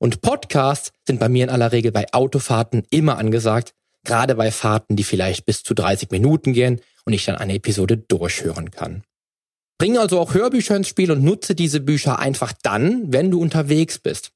Und 0.02 0.20
Podcasts 0.20 0.90
sind 1.06 1.20
bei 1.20 1.28
mir 1.28 1.44
in 1.44 1.50
aller 1.50 1.70
Regel 1.70 1.92
bei 1.92 2.06
Autofahrten 2.12 2.82
immer 2.90 3.18
angesagt, 3.18 3.72
gerade 4.04 4.34
bei 4.34 4.50
Fahrten, 4.50 4.96
die 4.96 5.04
vielleicht 5.04 5.46
bis 5.46 5.62
zu 5.62 5.74
30 5.74 6.10
Minuten 6.10 6.52
gehen 6.52 6.80
und 7.04 7.12
ich 7.12 7.24
dann 7.24 7.36
eine 7.36 7.54
Episode 7.54 7.98
durchhören 7.98 8.72
kann. 8.72 9.04
Bringe 9.78 10.00
also 10.00 10.18
auch 10.18 10.34
Hörbücher 10.34 10.74
ins 10.74 10.88
Spiel 10.88 11.12
und 11.12 11.22
nutze 11.22 11.54
diese 11.54 11.80
Bücher 11.80 12.18
einfach 12.18 12.52
dann, 12.62 13.12
wenn 13.12 13.30
du 13.30 13.40
unterwegs 13.40 13.98
bist. 13.98 14.32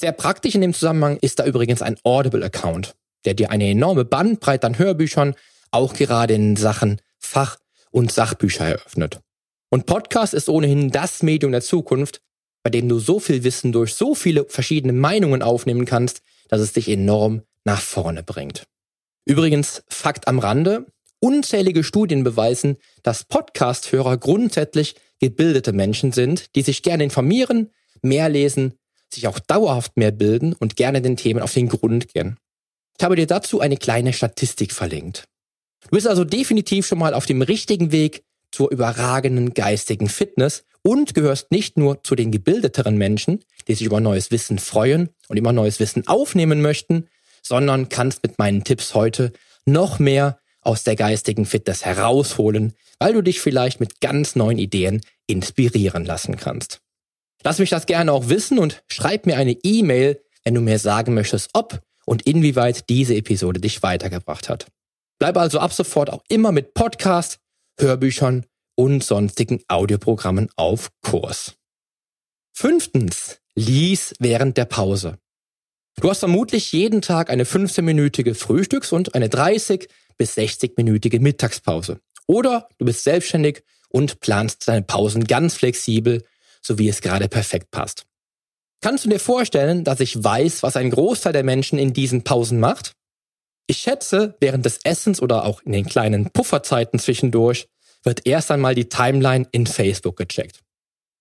Sehr 0.00 0.12
praktisch 0.12 0.56
in 0.56 0.62
dem 0.62 0.74
Zusammenhang 0.74 1.16
ist 1.18 1.38
da 1.38 1.46
übrigens 1.46 1.80
ein 1.80 1.96
Audible-Account 2.02 2.94
der 3.24 3.34
dir 3.34 3.50
eine 3.50 3.68
enorme 3.68 4.04
Bandbreite 4.04 4.66
an 4.66 4.78
Hörbüchern 4.78 5.34
auch 5.70 5.94
gerade 5.94 6.34
in 6.34 6.56
Sachen 6.56 7.00
Fach- 7.18 7.58
und 7.90 8.12
Sachbücher 8.12 8.66
eröffnet. 8.66 9.20
Und 9.70 9.86
Podcast 9.86 10.34
ist 10.34 10.48
ohnehin 10.48 10.90
das 10.90 11.22
Medium 11.22 11.52
der 11.52 11.60
Zukunft, 11.60 12.22
bei 12.62 12.70
dem 12.70 12.88
du 12.88 12.98
so 12.98 13.20
viel 13.20 13.44
Wissen 13.44 13.72
durch 13.72 13.94
so 13.94 14.14
viele 14.14 14.44
verschiedene 14.48 14.92
Meinungen 14.92 15.42
aufnehmen 15.42 15.84
kannst, 15.84 16.22
dass 16.48 16.60
es 16.60 16.72
dich 16.72 16.88
enorm 16.88 17.42
nach 17.64 17.80
vorne 17.80 18.22
bringt. 18.22 18.66
Übrigens, 19.24 19.82
Fakt 19.88 20.26
am 20.26 20.38
Rande, 20.38 20.86
unzählige 21.20 21.84
Studien 21.84 22.24
beweisen, 22.24 22.76
dass 23.02 23.24
Podcast-Hörer 23.24 24.16
grundsätzlich 24.16 24.96
gebildete 25.20 25.72
Menschen 25.72 26.12
sind, 26.12 26.54
die 26.54 26.62
sich 26.62 26.82
gerne 26.82 27.04
informieren, 27.04 27.70
mehr 28.02 28.28
lesen, 28.28 28.74
sich 29.12 29.26
auch 29.26 29.38
dauerhaft 29.38 29.96
mehr 29.96 30.12
bilden 30.12 30.52
und 30.52 30.76
gerne 30.76 31.02
den 31.02 31.16
Themen 31.16 31.40
auf 31.40 31.52
den 31.52 31.68
Grund 31.68 32.08
gehen. 32.08 32.38
Ich 32.98 33.04
habe 33.04 33.16
dir 33.16 33.26
dazu 33.26 33.60
eine 33.60 33.76
kleine 33.76 34.12
Statistik 34.12 34.72
verlinkt. 34.72 35.24
Du 35.82 35.90
bist 35.90 36.06
also 36.06 36.24
definitiv 36.24 36.86
schon 36.86 36.98
mal 36.98 37.14
auf 37.14 37.26
dem 37.26 37.42
richtigen 37.42 37.92
Weg, 37.92 38.24
zur 38.50 38.70
überragenden 38.70 39.54
geistigen 39.54 40.08
Fitness 40.08 40.64
und 40.82 41.14
gehörst 41.14 41.50
nicht 41.50 41.76
nur 41.76 42.02
zu 42.02 42.14
den 42.14 42.30
gebildeteren 42.30 42.96
Menschen, 42.96 43.44
die 43.66 43.74
sich 43.74 43.86
über 43.86 44.00
neues 44.00 44.30
Wissen 44.30 44.58
freuen 44.58 45.10
und 45.28 45.36
immer 45.36 45.52
neues 45.52 45.80
Wissen 45.80 46.06
aufnehmen 46.06 46.62
möchten, 46.62 47.08
sondern 47.42 47.88
kannst 47.88 48.22
mit 48.22 48.38
meinen 48.38 48.64
Tipps 48.64 48.94
heute 48.94 49.32
noch 49.66 49.98
mehr 49.98 50.38
aus 50.60 50.84
der 50.84 50.96
geistigen 50.96 51.46
Fitness 51.46 51.84
herausholen, 51.84 52.74
weil 52.98 53.12
du 53.12 53.22
dich 53.22 53.40
vielleicht 53.40 53.80
mit 53.80 54.00
ganz 54.00 54.36
neuen 54.36 54.58
Ideen 54.58 55.02
inspirieren 55.26 56.04
lassen 56.04 56.36
kannst. 56.36 56.80
Lass 57.44 57.58
mich 57.58 57.70
das 57.70 57.86
gerne 57.86 58.12
auch 58.12 58.28
wissen 58.28 58.58
und 58.58 58.82
schreib 58.88 59.26
mir 59.26 59.36
eine 59.36 59.52
E-Mail, 59.62 60.20
wenn 60.44 60.54
du 60.54 60.60
mir 60.60 60.78
sagen 60.78 61.14
möchtest, 61.14 61.50
ob 61.52 61.80
und 62.04 62.22
inwieweit 62.26 62.88
diese 62.88 63.14
Episode 63.14 63.60
dich 63.60 63.82
weitergebracht 63.82 64.48
hat. 64.48 64.66
Bleib 65.18 65.36
also 65.36 65.58
ab 65.58 65.72
sofort 65.72 66.10
auch 66.10 66.22
immer 66.28 66.52
mit 66.52 66.74
Podcasts, 66.74 67.38
Hörbüchern 67.78 68.44
und 68.74 69.02
sonstigen 69.02 69.62
Audioprogrammen 69.68 70.50
auf 70.56 70.90
Kurs. 71.02 71.54
Fünftens, 72.52 73.40
lies 73.54 74.14
während 74.18 74.56
der 74.56 74.64
Pause. 74.64 75.18
Du 76.00 76.10
hast 76.10 76.20
vermutlich 76.20 76.72
jeden 76.72 77.02
Tag 77.02 77.30
eine 77.30 77.44
15-minütige 77.44 78.34
Frühstücks- 78.34 78.92
und 78.92 79.14
eine 79.14 79.28
30 79.28 79.88
bis 80.16 80.36
60-minütige 80.36 81.20
Mittagspause. 81.20 82.00
Oder 82.26 82.68
du 82.78 82.84
bist 82.84 83.04
selbstständig 83.04 83.62
und 83.88 84.20
planst 84.20 84.68
deine 84.68 84.82
Pausen 84.82 85.24
ganz 85.24 85.54
flexibel, 85.54 86.24
so 86.62 86.78
wie 86.78 86.88
es 86.88 87.00
gerade 87.00 87.28
perfekt 87.28 87.70
passt. 87.70 88.06
Kannst 88.80 89.04
du 89.04 89.08
dir 89.08 89.18
vorstellen, 89.18 89.82
dass 89.82 90.00
ich 90.00 90.22
weiß, 90.22 90.62
was 90.62 90.76
ein 90.76 90.90
Großteil 90.90 91.32
der 91.32 91.42
Menschen 91.42 91.78
in 91.78 91.92
diesen 91.92 92.22
Pausen 92.22 92.60
macht? 92.60 92.94
Ich 93.70 93.78
schätze, 93.78 94.34
während 94.40 94.64
des 94.64 94.80
Essens 94.82 95.20
oder 95.20 95.44
auch 95.44 95.60
in 95.62 95.72
den 95.72 95.84
kleinen 95.84 96.30
Pufferzeiten 96.30 96.98
zwischendurch 96.98 97.68
wird 98.02 98.26
erst 98.26 98.50
einmal 98.50 98.74
die 98.74 98.88
Timeline 98.88 99.46
in 99.52 99.66
Facebook 99.66 100.16
gecheckt. 100.16 100.62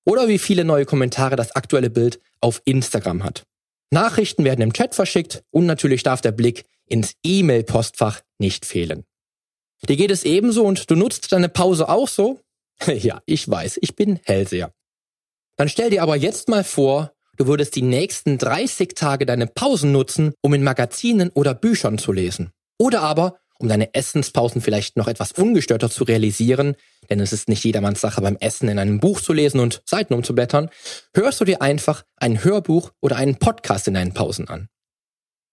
Oder 0.06 0.30
wie 0.30 0.40
viele 0.40 0.64
neue 0.64 0.86
Kommentare 0.86 1.36
das 1.36 1.52
aktuelle 1.52 1.90
Bild 1.90 2.22
auf 2.40 2.62
Instagram 2.64 3.26
hat. 3.26 3.44
Nachrichten 3.92 4.46
werden 4.46 4.62
im 4.62 4.72
Chat 4.72 4.96
verschickt 4.96 5.44
und 5.52 5.66
natürlich 5.66 6.04
darf 6.04 6.22
der 6.22 6.32
Blick 6.32 6.64
ins 6.86 7.16
E-Mail-Postfach 7.22 8.22
nicht 8.38 8.66
fehlen. 8.66 9.04
Dir 9.88 9.98
geht 9.98 10.12
es 10.12 10.24
ebenso 10.24 10.64
und 10.64 10.90
du 10.90 10.96
nutzt 10.96 11.30
deine 11.34 11.50
Pause 11.50 11.90
auch 11.90 12.08
so? 12.08 12.40
ja, 12.88 13.22
ich 13.26 13.50
weiß, 13.50 13.78
ich 13.82 13.98
bin 13.98 14.22
Hellseher. 14.24 14.72
Dann 15.58 15.68
stell 15.68 15.90
dir 15.90 16.02
aber 16.02 16.16
jetzt 16.16 16.48
mal 16.48 16.64
vor, 16.64 17.12
du 17.38 17.48
würdest 17.48 17.76
die 17.76 17.82
nächsten 17.82 18.38
30 18.38 18.96
Tage 18.96 19.26
deine 19.26 19.48
Pausen 19.48 19.92
nutzen, 19.92 20.34
um 20.42 20.54
in 20.54 20.64
Magazinen 20.64 21.30
oder 21.30 21.54
Büchern 21.54 21.98
zu 21.98 22.12
lesen. 22.12 22.52
Oder 22.78 23.02
aber, 23.02 23.40
um 23.60 23.68
deine 23.68 23.94
Essenspausen 23.94 24.62
vielleicht 24.62 24.98
noch 24.98 25.08
etwas 25.08 25.32
ungestörter 25.32 25.90
zu 25.90 26.04
realisieren, 26.04 26.76
denn 27.10 27.20
es 27.20 27.34
ist 27.34 27.50
nicht 27.50 27.64
jedermanns 27.64 28.02
Sache 28.02 28.22
beim 28.22 28.38
Essen 28.40 28.70
in 28.70 28.80
einem 28.80 29.00
Buch 29.00 29.22
zu 29.22 29.34
lesen 29.34 29.60
und 29.60 29.82
Seiten 29.86 30.14
umzublättern, 30.14 30.70
hörst 31.14 31.40
du 31.42 31.46
dir 31.46 31.62
einfach 31.62 32.04
ein 32.18 32.44
Hörbuch 32.44 32.92
oder 33.02 33.16
einen 33.16 33.38
Podcast 33.38 33.88
in 33.88 33.94
deinen 33.96 34.14
Pausen 34.14 34.48
an. 34.48 34.68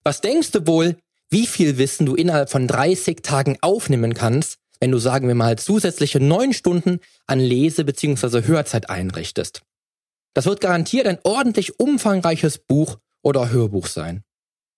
Was 0.03 0.21
denkst 0.21 0.51
du 0.51 0.67
wohl, 0.67 0.97
wie 1.31 1.47
viel 1.47 1.79
Wissen 1.79 2.07
du 2.07 2.15
innerhalb 2.15 2.51
von 2.51 2.69
30 2.69 3.23
Tagen 3.23 3.57
aufnehmen 3.63 4.15
kannst, 4.15 4.59
wenn 4.81 4.91
du, 4.91 4.99
sagen 4.99 5.29
wir 5.29 5.35
mal, 5.35 5.57
zusätzliche 5.57 6.21
neun 6.21 6.53
Stunden 6.53 7.01
an 7.27 7.41
Lese- 7.41 7.85
bzw. 7.85 8.43
Hörzeit 8.47 8.91
einrichtest? 8.91 9.63
Das 10.35 10.47
wird 10.47 10.61
garantiert 10.61 11.07
ein 11.07 11.19
ordentlich 11.23 11.79
umfangreiches 11.79 12.59
Buch 12.59 12.99
oder 13.23 13.51
Hörbuch 13.51 13.87
sein. 13.87 14.25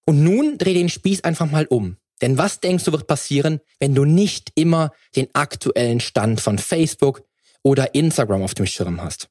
Und 0.06 0.22
nun 0.22 0.58
dreh 0.58 0.74
den 0.74 0.88
Spieß 0.88 1.24
einfach 1.24 1.50
mal 1.50 1.66
um. 1.66 1.96
Denn 2.22 2.38
was 2.38 2.60
denkst 2.60 2.84
du 2.84 2.92
wird 2.92 3.06
passieren, 3.06 3.60
wenn 3.80 3.94
du 3.94 4.04
nicht 4.04 4.52
immer 4.54 4.92
den 5.16 5.28
aktuellen 5.34 6.00
Stand 6.00 6.40
von 6.40 6.58
Facebook 6.58 7.24
oder 7.62 7.94
Instagram 7.94 8.42
auf 8.42 8.54
dem 8.54 8.66
Schirm 8.66 9.02
hast? 9.02 9.28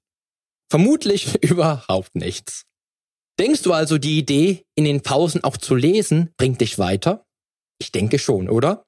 Vermutlich 0.70 1.36
überhaupt 1.44 2.16
nichts. 2.16 2.66
Denkst 3.40 3.64
du 3.64 3.74
also, 3.74 3.98
die 3.98 4.18
Idee, 4.18 4.66
in 4.76 4.86
den 4.86 5.02
Pausen 5.02 5.44
auch 5.44 5.58
zu 5.58 5.76
lesen, 5.76 6.34
bringt 6.38 6.62
dich 6.62 6.80
weiter? 6.80 7.26
Ich 7.80 7.92
denke 7.92 8.18
schon, 8.20 8.50
oder? 8.50 8.86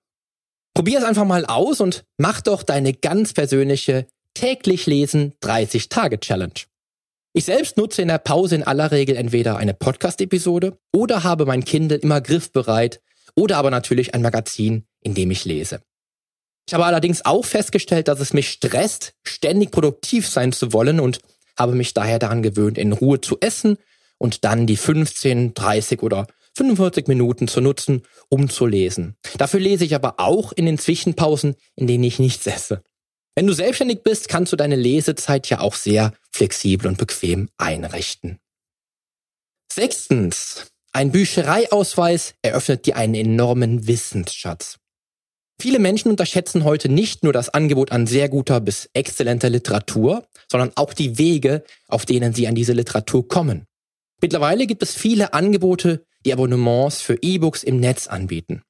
Probier 0.74 1.00
es 1.00 1.06
einfach 1.06 1.26
mal 1.26 1.46
aus 1.46 1.82
und 1.82 2.06
mach 2.18 2.42
doch 2.42 2.64
deine 2.64 2.94
ganz 2.94 3.34
persönliche 3.34 4.08
täglich 4.34 4.86
lesen 4.86 5.34
30 5.42 5.90
Tage 5.90 6.20
Challenge. 6.20 6.54
Ich 7.38 7.46
selbst 7.46 7.78
nutze 7.78 8.02
in 8.02 8.08
der 8.08 8.18
Pause 8.18 8.56
in 8.56 8.64
aller 8.64 8.90
Regel 8.90 9.16
entweder 9.16 9.58
eine 9.58 9.76
Podcast-Episode 9.76 10.76
oder 10.92 11.24
habe 11.24 11.46
mein 11.46 11.64
Kindle 11.64 12.00
immer 12.00 12.20
griffbereit 12.20 13.00
oder 13.36 13.58
aber 13.58 13.70
natürlich 13.70 14.16
ein 14.16 14.24
Magazin, 14.24 14.88
in 15.02 15.14
dem 15.14 15.30
ich 15.30 15.46
lese. 15.46 15.82
Ich 16.68 16.74
habe 16.74 16.88
allerdings 16.88 17.26
auch 17.26 17.46
festgestellt, 17.46 18.08
dass 18.08 18.22
es 18.22 18.34
mich 18.34 18.50
stresst, 18.50 19.14
ständig 19.22 19.70
produktiv 19.70 20.28
sein 20.28 20.52
zu 20.52 20.74
wollen 20.74 21.00
und 21.00 21.20
habe 21.56 21.76
mich 21.76 21.94
daher 21.94 22.18
daran 22.18 22.42
gewöhnt, 22.42 22.80
in 22.80 22.92
Ruhe 22.92 23.22
zu 23.22 23.38
essen 23.40 23.78
und 24.18 24.44
dann 24.44 24.66
die 24.66 24.76
15, 24.76 25.54
30 25.54 26.02
oder 26.02 26.26
45 26.56 27.08
Minuten 27.08 27.48
zu 27.48 27.62
nutzen, 27.62 28.02
um 28.30 28.50
zu 28.50 28.66
lesen. 28.66 29.16
Dafür 29.38 29.60
lese 29.60 29.86
ich 29.86 29.94
aber 29.94 30.16
auch 30.18 30.54
in 30.54 30.66
den 30.66 30.80
Zwischenpausen, 30.80 31.54
in 31.76 31.86
denen 31.86 32.04
ich 32.04 32.18
nichts 32.18 32.48
esse. 32.48 32.82
Wenn 33.38 33.46
du 33.46 33.54
selbstständig 33.54 34.02
bist, 34.02 34.30
kannst 34.30 34.52
du 34.52 34.56
deine 34.56 34.76
Lesezeit 34.76 35.48
ja 35.48 35.60
auch 35.60 35.76
sehr 35.76 36.12
flexibel 36.32 36.88
und 36.88 36.98
bequem 36.98 37.50
einrichten. 37.60 38.40
Sechstens. 39.72 40.66
Ein 40.92 41.12
Büchereiausweis 41.12 42.34
eröffnet 42.42 42.88
dir 42.88 42.96
einen 42.96 43.14
enormen 43.14 43.86
Wissensschatz. 43.86 44.80
Viele 45.62 45.78
Menschen 45.78 46.10
unterschätzen 46.10 46.64
heute 46.64 46.90
nicht 46.90 47.22
nur 47.22 47.32
das 47.32 47.50
Angebot 47.50 47.92
an 47.92 48.08
sehr 48.08 48.28
guter 48.28 48.60
bis 48.60 48.90
exzellenter 48.94 49.52
Literatur, 49.52 50.26
sondern 50.52 50.72
auch 50.74 50.96
die 50.96 51.20
Wege, 51.20 51.64
auf 51.88 52.08
denen 52.08 52.34
sie 52.34 52.48
an 52.48 52.56
diese 52.56 52.74
Literatur 52.74 53.28
kommen. 53.28 53.68
Mittlerweile 54.20 54.66
gibt 54.66 54.82
es 54.82 54.96
viele 54.96 55.34
Angebote, 55.36 56.04
die 56.26 56.34
Abonnements 56.34 57.02
für 57.02 57.20
E-Books 57.22 57.62
im 57.62 57.80
Netz 57.80 58.08
anbieten. 58.08 58.64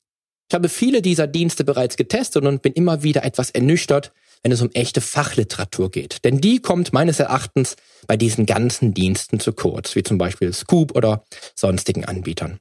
Ich 0.49 0.55
habe 0.55 0.67
viele 0.67 1.01
dieser 1.01 1.27
Dienste 1.27 1.63
bereits 1.63 1.95
getestet 1.95 2.43
und 2.43 2.61
bin 2.61 2.73
immer 2.73 3.03
wieder 3.03 3.23
etwas 3.23 3.49
ernüchtert, 3.51 4.11
wenn 4.43 4.51
es 4.51 4.61
um 4.61 4.71
echte 4.73 5.01
Fachliteratur 5.01 5.91
geht. 5.91 6.23
Denn 6.23 6.41
die 6.41 6.59
kommt 6.59 6.93
meines 6.93 7.19
Erachtens 7.19 7.75
bei 8.07 8.17
diesen 8.17 8.45
ganzen 8.45 8.93
Diensten 8.93 9.39
zu 9.39 9.53
kurz, 9.53 9.95
wie 9.95 10.03
zum 10.03 10.17
Beispiel 10.17 10.53
Scoop 10.53 10.95
oder 10.95 11.23
sonstigen 11.55 12.05
Anbietern. 12.05 12.59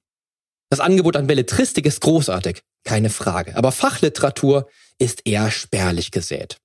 Das 0.71 0.81
Angebot 0.81 1.17
an 1.17 1.27
Belletristik 1.27 1.87
ist 1.87 2.01
großartig, 2.01 2.63
keine 2.85 3.11
Frage, 3.11 3.57
aber 3.57 3.71
Fachliteratur 3.73 4.69
ist 4.99 5.23
eher 5.25 5.51
spärlich 5.51 6.11
gesät. 6.11 6.59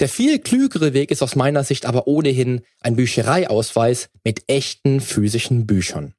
Der 0.00 0.08
viel 0.08 0.38
klügere 0.38 0.94
Weg 0.94 1.10
ist 1.10 1.22
aus 1.22 1.36
meiner 1.36 1.64
Sicht 1.64 1.86
aber 1.86 2.06
ohnehin 2.06 2.62
ein 2.80 2.96
Büchereiausweis 2.96 4.08
mit 4.24 4.42
echten 4.48 5.00
physischen 5.00 5.66
Büchern. 5.66 6.14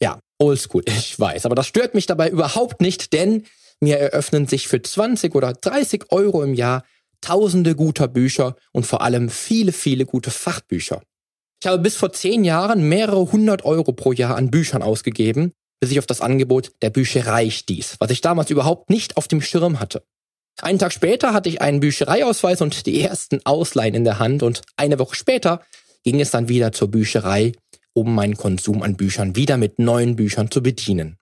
Ja, 0.00 0.18
oldschool, 0.38 0.82
ich 0.86 1.18
weiß, 1.18 1.46
aber 1.46 1.54
das 1.54 1.66
stört 1.66 1.94
mich 1.94 2.06
dabei 2.06 2.28
überhaupt 2.28 2.80
nicht, 2.80 3.12
denn 3.12 3.44
mir 3.80 3.98
eröffnen 3.98 4.46
sich 4.46 4.68
für 4.68 4.82
20 4.82 5.34
oder 5.34 5.52
30 5.52 6.10
Euro 6.10 6.42
im 6.42 6.54
Jahr 6.54 6.84
tausende 7.22 7.74
guter 7.74 8.08
Bücher 8.08 8.56
und 8.72 8.84
vor 8.84 9.00
allem 9.00 9.30
viele, 9.30 9.72
viele 9.72 10.04
gute 10.04 10.30
Fachbücher. 10.30 11.02
Ich 11.62 11.66
habe 11.66 11.78
bis 11.78 11.96
vor 11.96 12.12
zehn 12.12 12.44
Jahren 12.44 12.88
mehrere 12.88 13.32
hundert 13.32 13.64
Euro 13.64 13.92
pro 13.92 14.12
Jahr 14.12 14.36
an 14.36 14.50
Büchern 14.50 14.82
ausgegeben, 14.82 15.52
bis 15.80 15.90
ich 15.90 15.98
auf 15.98 16.06
das 16.06 16.20
Angebot 16.20 16.72
der 16.82 16.90
Bücherei 16.90 17.50
stieß, 17.50 17.96
was 17.98 18.10
ich 18.10 18.20
damals 18.20 18.50
überhaupt 18.50 18.90
nicht 18.90 19.16
auf 19.16 19.28
dem 19.28 19.40
Schirm 19.40 19.80
hatte. 19.80 20.02
Einen 20.60 20.78
Tag 20.78 20.92
später 20.92 21.32
hatte 21.32 21.48
ich 21.48 21.62
einen 21.62 21.80
Büchereiausweis 21.80 22.60
und 22.60 22.86
die 22.86 23.00
ersten 23.00 23.40
Ausleihen 23.44 23.94
in 23.94 24.04
der 24.04 24.18
Hand 24.18 24.42
und 24.42 24.62
eine 24.76 24.98
Woche 24.98 25.16
später 25.16 25.62
ging 26.04 26.20
es 26.20 26.30
dann 26.30 26.48
wieder 26.48 26.72
zur 26.72 26.90
Bücherei, 26.90 27.52
um 27.94 28.14
meinen 28.14 28.36
Konsum 28.36 28.82
an 28.82 28.96
Büchern 28.96 29.36
wieder 29.36 29.56
mit 29.56 29.78
neuen 29.78 30.16
Büchern 30.16 30.50
zu 30.50 30.62
bedienen. 30.62 31.16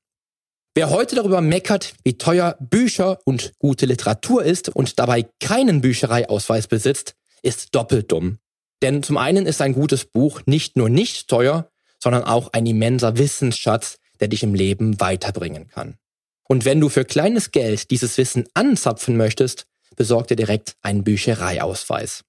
Wer 0.76 0.90
heute 0.90 1.16
darüber 1.16 1.40
meckert, 1.40 1.94
wie 2.04 2.16
teuer 2.16 2.56
Bücher 2.60 3.18
und 3.24 3.52
gute 3.58 3.86
Literatur 3.86 4.44
ist 4.44 4.68
und 4.68 5.00
dabei 5.00 5.26
keinen 5.40 5.80
Büchereiausweis 5.80 6.68
besitzt, 6.68 7.16
ist 7.42 7.74
doppelt 7.74 8.12
dumm. 8.12 8.38
Denn 8.80 9.02
zum 9.02 9.16
einen 9.16 9.46
ist 9.46 9.60
ein 9.62 9.72
gutes 9.72 10.04
Buch 10.04 10.42
nicht 10.46 10.76
nur 10.76 10.88
nicht 10.88 11.26
teuer, 11.26 11.68
sondern 11.98 12.22
auch 12.22 12.52
ein 12.52 12.66
immenser 12.66 13.18
Wissensschatz, 13.18 13.98
der 14.20 14.28
dich 14.28 14.44
im 14.44 14.54
Leben 14.54 15.00
weiterbringen 15.00 15.66
kann. 15.66 15.96
Und 16.44 16.64
wenn 16.64 16.80
du 16.80 16.88
für 16.88 17.04
kleines 17.04 17.50
Geld 17.50 17.90
dieses 17.90 18.16
Wissen 18.16 18.46
anzapfen 18.54 19.16
möchtest, 19.16 19.66
besorg 19.96 20.28
dir 20.28 20.36
direkt 20.36 20.76
einen 20.82 21.02
Büchereiausweis. 21.02 22.22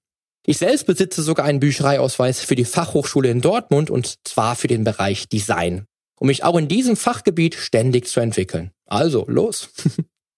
Ich 0.44 0.58
selbst 0.58 0.86
besitze 0.86 1.22
sogar 1.22 1.46
einen 1.46 1.60
Büchereiausweis 1.60 2.40
für 2.40 2.56
die 2.56 2.64
Fachhochschule 2.64 3.30
in 3.30 3.40
Dortmund 3.40 3.88
und 3.88 4.18
zwar 4.24 4.56
für 4.56 4.66
den 4.66 4.82
Bereich 4.82 5.28
Design 5.28 5.86
um 6.22 6.28
mich 6.28 6.44
auch 6.44 6.56
in 6.56 6.68
diesem 6.68 6.94
Fachgebiet 6.94 7.56
ständig 7.56 8.06
zu 8.06 8.20
entwickeln. 8.20 8.70
Also, 8.86 9.24
los. 9.26 9.70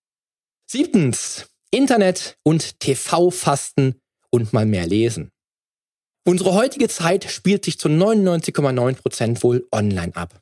Siebtens, 0.66 1.51
Internet 1.70 2.38
und 2.42 2.81
TV-Fasten 2.81 4.01
und 4.31 4.55
mal 4.55 4.64
mehr 4.64 4.87
lesen. 4.87 5.31
Unsere 6.27 6.55
heutige 6.55 6.88
Zeit 6.88 7.25
spielt 7.25 7.66
sich 7.66 7.79
zu 7.79 7.88
99,9 7.88 8.94
Prozent 8.94 9.42
wohl 9.42 9.68
online 9.73 10.16
ab. 10.16 10.40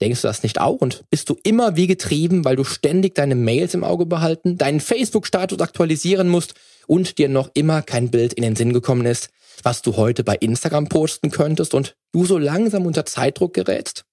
Denkst 0.00 0.22
du 0.22 0.26
das 0.26 0.42
nicht 0.42 0.60
auch? 0.60 0.80
Und 0.80 1.04
bist 1.10 1.30
du 1.30 1.36
immer 1.44 1.76
wie 1.76 1.86
getrieben, 1.86 2.44
weil 2.44 2.56
du 2.56 2.64
ständig 2.64 3.14
deine 3.14 3.36
Mails 3.36 3.74
im 3.74 3.84
Auge 3.84 4.04
behalten, 4.04 4.58
deinen 4.58 4.80
Facebook-Status 4.80 5.60
aktualisieren 5.60 6.28
musst 6.28 6.54
und 6.88 7.18
dir 7.18 7.28
noch 7.28 7.52
immer 7.54 7.82
kein 7.82 8.10
Bild 8.10 8.32
in 8.32 8.42
den 8.42 8.56
Sinn 8.56 8.72
gekommen 8.72 9.06
ist, 9.06 9.30
was 9.62 9.80
du 9.80 9.96
heute 9.96 10.24
bei 10.24 10.34
Instagram 10.34 10.88
posten 10.88 11.30
könntest 11.30 11.72
und 11.72 11.94
du 12.10 12.24
so 12.24 12.36
langsam 12.36 12.84
unter 12.84 13.06
Zeitdruck 13.06 13.54
gerätst? 13.54 14.06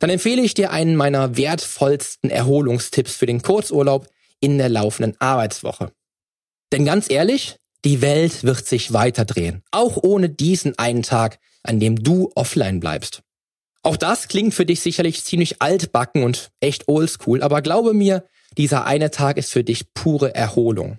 Dann 0.00 0.10
empfehle 0.10 0.42
ich 0.42 0.54
dir 0.54 0.70
einen 0.70 0.96
meiner 0.96 1.36
wertvollsten 1.36 2.30
Erholungstipps 2.30 3.14
für 3.14 3.26
den 3.26 3.42
Kurzurlaub 3.42 4.06
in 4.40 4.58
der 4.58 4.68
laufenden 4.68 5.16
Arbeitswoche. 5.20 5.92
Denn 6.72 6.84
ganz 6.84 7.10
ehrlich, 7.10 7.56
die 7.84 8.00
Welt 8.02 8.44
wird 8.44 8.66
sich 8.66 8.92
weiterdrehen, 8.92 9.62
auch 9.70 9.96
ohne 9.96 10.28
diesen 10.28 10.78
einen 10.78 11.02
Tag, 11.02 11.38
an 11.62 11.80
dem 11.80 12.02
du 12.02 12.30
offline 12.34 12.80
bleibst. 12.80 13.22
Auch 13.82 13.96
das 13.96 14.28
klingt 14.28 14.54
für 14.54 14.66
dich 14.66 14.80
sicherlich 14.80 15.24
ziemlich 15.24 15.62
altbacken 15.62 16.24
und 16.24 16.50
echt 16.60 16.88
oldschool, 16.88 17.42
aber 17.42 17.62
glaube 17.62 17.94
mir, 17.94 18.24
dieser 18.56 18.84
eine 18.84 19.10
Tag 19.10 19.36
ist 19.36 19.52
für 19.52 19.64
dich 19.64 19.92
pure 19.94 20.34
Erholung. 20.34 20.98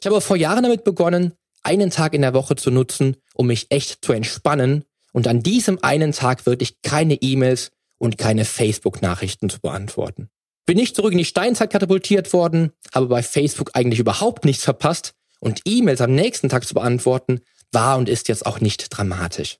Ich 0.00 0.06
habe 0.06 0.20
vor 0.20 0.36
Jahren 0.36 0.64
damit 0.64 0.84
begonnen, 0.84 1.34
einen 1.62 1.90
Tag 1.90 2.14
in 2.14 2.22
der 2.22 2.34
Woche 2.34 2.56
zu 2.56 2.70
nutzen, 2.70 3.16
um 3.34 3.46
mich 3.46 3.68
echt 3.70 4.04
zu 4.04 4.12
entspannen 4.12 4.84
und 5.12 5.28
an 5.28 5.42
diesem 5.42 5.78
einen 5.82 6.12
Tag 6.12 6.44
wirklich 6.44 6.82
keine 6.82 7.14
E-Mails 7.14 7.70
und 8.02 8.18
keine 8.18 8.44
Facebook-Nachrichten 8.44 9.48
zu 9.48 9.60
beantworten. 9.60 10.28
Bin 10.66 10.76
nicht 10.76 10.96
zurück 10.96 11.12
in 11.12 11.18
die 11.18 11.24
Steinzeit 11.24 11.70
katapultiert 11.70 12.32
worden, 12.32 12.72
habe 12.92 13.06
bei 13.06 13.22
Facebook 13.22 13.70
eigentlich 13.74 14.00
überhaupt 14.00 14.44
nichts 14.44 14.64
verpasst 14.64 15.14
und 15.38 15.60
E-Mails 15.64 16.00
am 16.00 16.12
nächsten 16.12 16.48
Tag 16.48 16.66
zu 16.66 16.74
beantworten, 16.74 17.42
war 17.70 17.98
und 17.98 18.08
ist 18.08 18.26
jetzt 18.26 18.44
auch 18.44 18.58
nicht 18.58 18.88
dramatisch. 18.90 19.58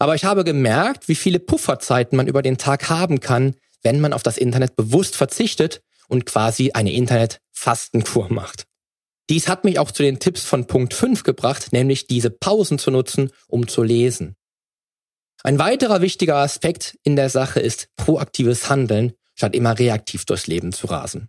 Aber 0.00 0.16
ich 0.16 0.24
habe 0.24 0.42
gemerkt, 0.42 1.06
wie 1.06 1.14
viele 1.14 1.38
Pufferzeiten 1.38 2.16
man 2.16 2.26
über 2.26 2.42
den 2.42 2.58
Tag 2.58 2.90
haben 2.90 3.20
kann, 3.20 3.54
wenn 3.84 4.00
man 4.00 4.12
auf 4.12 4.24
das 4.24 4.38
Internet 4.38 4.74
bewusst 4.74 5.14
verzichtet 5.14 5.80
und 6.08 6.26
quasi 6.26 6.72
eine 6.72 6.92
Internet-Fastenkur 6.92 8.32
macht. 8.32 8.64
Dies 9.30 9.46
hat 9.46 9.62
mich 9.62 9.78
auch 9.78 9.92
zu 9.92 10.02
den 10.02 10.18
Tipps 10.18 10.42
von 10.42 10.66
Punkt 10.66 10.94
5 10.94 11.22
gebracht, 11.22 11.72
nämlich 11.72 12.08
diese 12.08 12.30
Pausen 12.30 12.80
zu 12.80 12.90
nutzen, 12.90 13.30
um 13.46 13.68
zu 13.68 13.84
lesen. 13.84 14.34
Ein 15.44 15.58
weiterer 15.58 16.00
wichtiger 16.00 16.36
Aspekt 16.36 16.98
in 17.04 17.16
der 17.16 17.30
Sache 17.30 17.60
ist 17.60 17.88
proaktives 17.96 18.68
Handeln, 18.68 19.12
statt 19.34 19.54
immer 19.54 19.78
reaktiv 19.78 20.24
durchs 20.24 20.48
Leben 20.48 20.72
zu 20.72 20.88
rasen. 20.88 21.28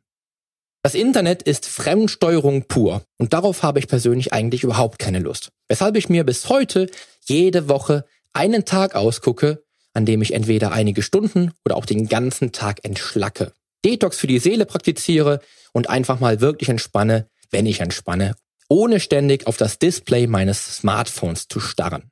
Das 0.81 0.95
Internet 0.95 1.43
ist 1.43 1.65
Fremdsteuerung 1.65 2.63
pur 2.67 3.03
und 3.17 3.33
darauf 3.33 3.63
habe 3.63 3.79
ich 3.79 3.87
persönlich 3.87 4.33
eigentlich 4.33 4.63
überhaupt 4.63 4.97
keine 4.97 5.19
Lust. 5.19 5.49
Weshalb 5.67 5.95
ich 5.97 6.09
mir 6.09 6.23
bis 6.23 6.49
heute 6.49 6.89
jede 7.25 7.67
Woche 7.67 8.05
einen 8.33 8.65
Tag 8.65 8.95
ausgucke, 8.95 9.63
an 9.93 10.05
dem 10.05 10.21
ich 10.21 10.33
entweder 10.33 10.71
einige 10.71 11.01
Stunden 11.01 11.51
oder 11.65 11.75
auch 11.75 11.85
den 11.85 12.07
ganzen 12.07 12.51
Tag 12.51 12.83
entschlacke, 12.83 13.51
Detox 13.85 14.17
für 14.17 14.27
die 14.27 14.39
Seele 14.39 14.65
praktiziere 14.65 15.41
und 15.73 15.89
einfach 15.89 16.19
mal 16.19 16.41
wirklich 16.41 16.69
entspanne, 16.69 17.27
wenn 17.51 17.65
ich 17.65 17.81
entspanne, 17.81 18.35
ohne 18.69 18.99
ständig 18.99 19.47
auf 19.47 19.57
das 19.57 19.79
Display 19.79 20.27
meines 20.27 20.77
Smartphones 20.77 21.47
zu 21.47 21.59
starren. 21.59 22.11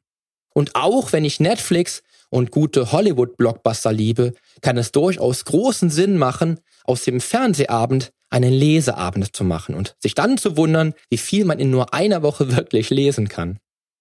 Und 0.57 0.73
auch 0.73 1.13
wenn 1.13 1.23
ich 1.23 1.39
Netflix 1.39 2.01
und 2.31 2.49
gute 2.49 2.91
Hollywood-Blockbuster 2.91 3.93
liebe, 3.93 4.33
kann 4.61 4.75
es 4.75 4.91
durchaus 4.91 5.45
großen 5.45 5.91
Sinn 5.91 6.17
machen, 6.17 6.59
aus 6.83 7.03
dem 7.03 7.21
Fernsehabend 7.21 8.11
einen 8.31 8.51
Leseabend 8.51 9.35
zu 9.35 9.43
machen 9.43 9.75
und 9.75 9.95
sich 9.99 10.15
dann 10.15 10.39
zu 10.39 10.57
wundern, 10.57 10.95
wie 11.11 11.19
viel 11.19 11.45
man 11.45 11.59
in 11.59 11.69
nur 11.69 11.93
einer 11.93 12.23
Woche 12.23 12.51
wirklich 12.55 12.89
lesen 12.89 13.29
kann. 13.29 13.59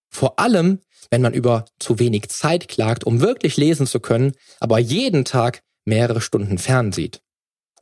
Vor 0.09 0.39
allem, 0.39 0.79
wenn 1.11 1.21
man 1.21 1.35
über 1.35 1.67
zu 1.79 1.99
wenig 1.99 2.31
Zeit 2.31 2.69
klagt, 2.69 3.05
um 3.05 3.21
wirklich 3.21 3.59
lesen 3.59 3.87
zu 3.87 4.01
können, 4.01 4.33
aber 4.59 4.79
jeden 4.79 5.27
Tag 5.27 5.61
mehrere 5.85 6.23
Stunden 6.23 6.57
fernsieht. 6.57 7.21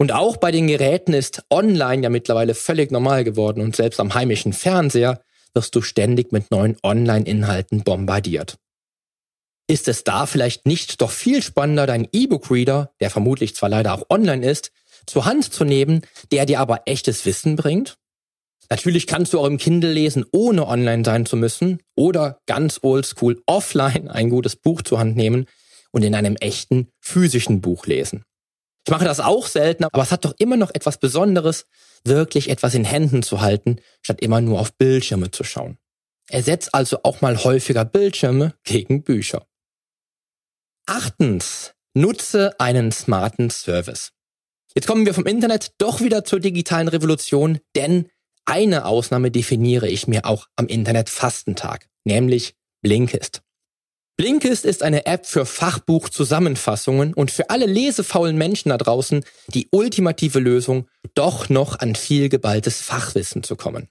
Und 0.00 0.10
auch 0.10 0.36
bei 0.36 0.50
den 0.50 0.66
Geräten 0.66 1.12
ist 1.12 1.44
online 1.48 2.02
ja 2.02 2.10
mittlerweile 2.10 2.56
völlig 2.56 2.90
normal 2.90 3.22
geworden 3.22 3.60
und 3.60 3.76
selbst 3.76 4.00
am 4.00 4.14
heimischen 4.14 4.52
Fernseher 4.52 5.20
wirst 5.54 5.76
du 5.76 5.80
ständig 5.80 6.32
mit 6.32 6.50
neuen 6.50 6.76
Online-Inhalten 6.82 7.84
bombardiert. 7.84 8.58
Ist 9.66 9.88
es 9.88 10.04
da 10.04 10.26
vielleicht 10.26 10.66
nicht 10.66 11.00
doch 11.00 11.10
viel 11.10 11.42
spannender, 11.42 11.86
deinen 11.86 12.08
E-Book-Reader, 12.12 12.92
der 13.00 13.10
vermutlich 13.10 13.54
zwar 13.54 13.70
leider 13.70 13.94
auch 13.94 14.04
online 14.10 14.46
ist, 14.46 14.72
zur 15.06 15.24
Hand 15.24 15.52
zu 15.52 15.64
nehmen, 15.64 16.02
der 16.32 16.44
dir 16.44 16.60
aber 16.60 16.82
echtes 16.86 17.24
Wissen 17.24 17.56
bringt? 17.56 17.96
Natürlich 18.70 19.06
kannst 19.06 19.32
du 19.32 19.40
auch 19.40 19.46
im 19.46 19.58
Kindle 19.58 19.92
lesen, 19.92 20.24
ohne 20.32 20.66
online 20.66 21.04
sein 21.04 21.26
zu 21.26 21.36
müssen 21.36 21.80
oder 21.96 22.40
ganz 22.46 22.80
oldschool 22.82 23.42
offline 23.46 24.08
ein 24.08 24.30
gutes 24.30 24.56
Buch 24.56 24.82
zur 24.82 24.98
Hand 24.98 25.16
nehmen 25.16 25.46
und 25.92 26.02
in 26.02 26.14
einem 26.14 26.36
echten 26.36 26.88
physischen 27.00 27.60
Buch 27.60 27.86
lesen. 27.86 28.24
Ich 28.86 28.90
mache 28.90 29.04
das 29.04 29.20
auch 29.20 29.46
selten, 29.46 29.84
aber 29.84 30.02
es 30.02 30.12
hat 30.12 30.24
doch 30.24 30.34
immer 30.38 30.56
noch 30.56 30.74
etwas 30.74 30.98
Besonderes, 30.98 31.66
wirklich 32.04 32.50
etwas 32.50 32.74
in 32.74 32.84
Händen 32.84 33.22
zu 33.22 33.40
halten, 33.40 33.80
statt 34.02 34.20
immer 34.20 34.40
nur 34.42 34.60
auf 34.60 34.74
Bildschirme 34.74 35.30
zu 35.30 35.42
schauen. 35.42 35.78
Ersetz 36.28 36.68
also 36.72 36.98
auch 37.02 37.20
mal 37.20 37.42
häufiger 37.44 37.84
Bildschirme 37.84 38.54
gegen 38.64 39.02
Bücher. 39.02 39.46
Achtens, 40.86 41.72
nutze 41.94 42.60
einen 42.60 42.92
smarten 42.92 43.48
Service. 43.48 44.12
Jetzt 44.74 44.86
kommen 44.86 45.06
wir 45.06 45.14
vom 45.14 45.24
Internet 45.24 45.72
doch 45.78 46.00
wieder 46.00 46.24
zur 46.24 46.40
digitalen 46.40 46.88
Revolution, 46.88 47.58
denn 47.74 48.10
eine 48.44 48.84
Ausnahme 48.84 49.30
definiere 49.30 49.88
ich 49.88 50.08
mir 50.08 50.26
auch 50.26 50.46
am 50.56 50.66
Internet 50.66 51.08
Fastentag, 51.08 51.88
nämlich 52.04 52.54
Blinkist. 52.82 53.40
Blinkist 54.18 54.66
ist 54.66 54.82
eine 54.82 55.06
App 55.06 55.24
für 55.24 55.46
Fachbuchzusammenfassungen 55.46 57.14
und 57.14 57.30
für 57.30 57.48
alle 57.48 57.66
lesefaulen 57.66 58.36
Menschen 58.36 58.68
da 58.68 58.76
draußen 58.76 59.24
die 59.48 59.68
ultimative 59.70 60.38
Lösung, 60.38 60.88
doch 61.14 61.48
noch 61.48 61.78
an 61.78 61.94
viel 61.94 62.28
geballtes 62.28 62.82
Fachwissen 62.82 63.42
zu 63.42 63.56
kommen. 63.56 63.88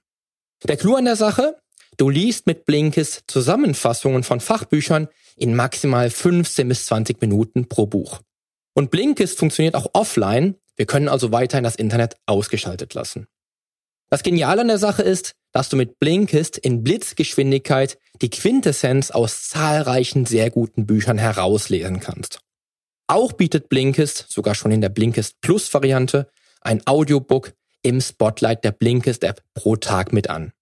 Der 0.62 0.76
Clou 0.76 0.94
an 0.94 1.06
der 1.06 1.16
Sache? 1.16 1.56
Du 1.96 2.08
liest 2.08 2.46
mit 2.46 2.64
Blinkist 2.66 3.24
Zusammenfassungen 3.26 4.22
von 4.22 4.40
Fachbüchern 4.40 5.08
in 5.36 5.54
maximal 5.54 6.10
15 6.10 6.68
bis 6.68 6.86
20 6.86 7.20
Minuten 7.20 7.68
pro 7.68 7.86
Buch. 7.86 8.20
Und 8.74 8.90
Blinkist 8.90 9.38
funktioniert 9.38 9.74
auch 9.74 9.88
offline. 9.92 10.56
Wir 10.76 10.86
können 10.86 11.08
also 11.08 11.32
weiterhin 11.32 11.64
das 11.64 11.76
Internet 11.76 12.16
ausgeschaltet 12.26 12.94
lassen. 12.94 13.26
Das 14.10 14.22
Geniale 14.22 14.60
an 14.60 14.68
der 14.68 14.78
Sache 14.78 15.02
ist, 15.02 15.34
dass 15.52 15.68
du 15.68 15.76
mit 15.76 15.98
Blinkist 15.98 16.58
in 16.58 16.82
Blitzgeschwindigkeit 16.82 17.98
die 18.20 18.30
Quintessenz 18.30 19.10
aus 19.10 19.48
zahlreichen 19.48 20.26
sehr 20.26 20.50
guten 20.50 20.86
Büchern 20.86 21.18
herauslesen 21.18 22.00
kannst. 22.00 22.40
Auch 23.06 23.32
bietet 23.32 23.68
Blinkist, 23.68 24.26
sogar 24.28 24.54
schon 24.54 24.72
in 24.72 24.80
der 24.80 24.88
Blinkist 24.88 25.40
Plus 25.40 25.72
Variante, 25.72 26.28
ein 26.60 26.82
Audiobook 26.86 27.52
im 27.82 28.00
Spotlight 28.00 28.64
der 28.64 28.72
Blinkist 28.72 29.24
App 29.24 29.42
pro 29.54 29.76
Tag 29.76 30.12
mit 30.12 30.30
an. 30.30 30.52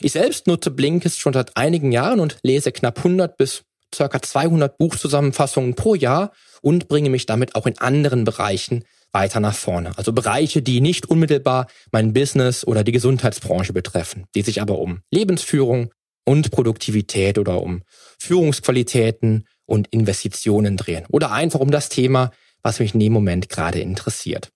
Ich 0.00 0.12
selbst 0.12 0.46
nutze 0.46 0.70
Blinkist 0.70 1.20
schon 1.20 1.32
seit 1.32 1.56
einigen 1.56 1.92
Jahren 1.92 2.20
und 2.20 2.38
lese 2.42 2.72
knapp 2.72 2.98
100 2.98 3.36
bis 3.36 3.64
ca. 3.90 4.22
200 4.22 4.78
Buchzusammenfassungen 4.78 5.74
pro 5.74 5.94
Jahr 5.94 6.32
und 6.62 6.88
bringe 6.88 7.10
mich 7.10 7.26
damit 7.26 7.54
auch 7.54 7.66
in 7.66 7.78
anderen 7.78 8.24
Bereichen 8.24 8.84
weiter 9.12 9.40
nach 9.40 9.54
vorne. 9.54 9.96
Also 9.96 10.12
Bereiche, 10.12 10.62
die 10.62 10.80
nicht 10.80 11.06
unmittelbar 11.06 11.68
mein 11.90 12.12
Business 12.12 12.66
oder 12.66 12.84
die 12.84 12.92
Gesundheitsbranche 12.92 13.72
betreffen, 13.72 14.26
die 14.34 14.42
sich 14.42 14.60
aber 14.60 14.78
um 14.78 15.00
Lebensführung 15.10 15.90
und 16.24 16.50
Produktivität 16.50 17.38
oder 17.38 17.62
um 17.62 17.82
Führungsqualitäten 18.18 19.46
und 19.64 19.88
Investitionen 19.88 20.76
drehen 20.76 21.06
oder 21.08 21.32
einfach 21.32 21.60
um 21.60 21.70
das 21.70 21.88
Thema, 21.88 22.30
was 22.62 22.80
mich 22.80 22.94
in 22.94 23.00
dem 23.00 23.12
Moment 23.12 23.48
gerade 23.48 23.80
interessiert. 23.80 24.50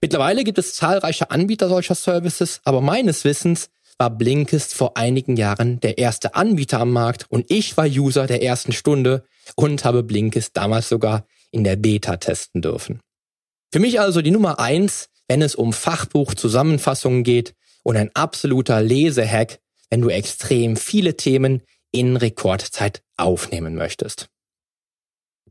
Mittlerweile 0.00 0.44
gibt 0.44 0.58
es 0.58 0.74
zahlreiche 0.74 1.30
Anbieter 1.30 1.68
solcher 1.68 1.94
Services, 1.94 2.60
aber 2.64 2.80
meines 2.80 3.24
Wissens 3.24 3.70
war 3.98 4.10
Blinkist 4.10 4.74
vor 4.74 4.96
einigen 4.96 5.36
Jahren 5.36 5.80
der 5.80 5.98
erste 5.98 6.34
Anbieter 6.34 6.80
am 6.80 6.90
Markt 6.90 7.26
und 7.28 7.50
ich 7.50 7.76
war 7.76 7.86
User 7.86 8.26
der 8.26 8.42
ersten 8.42 8.72
Stunde 8.72 9.24
und 9.56 9.84
habe 9.84 10.02
Blinkist 10.02 10.56
damals 10.56 10.88
sogar 10.88 11.26
in 11.50 11.64
der 11.64 11.76
Beta 11.76 12.16
testen 12.16 12.62
dürfen. 12.62 13.00
Für 13.72 13.78
mich 13.78 14.00
also 14.00 14.22
die 14.22 14.30
Nummer 14.30 14.58
eins, 14.58 15.08
wenn 15.28 15.42
es 15.42 15.54
um 15.54 15.72
Fachbuchzusammenfassungen 15.72 17.24
geht 17.24 17.54
und 17.82 17.96
ein 17.96 18.10
absoluter 18.14 18.82
Lesehack, 18.82 19.60
wenn 19.90 20.00
du 20.00 20.08
extrem 20.08 20.76
viele 20.76 21.16
Themen 21.16 21.62
in 21.92 22.16
Rekordzeit 22.16 23.02
aufnehmen 23.16 23.76
möchtest. 23.76 24.26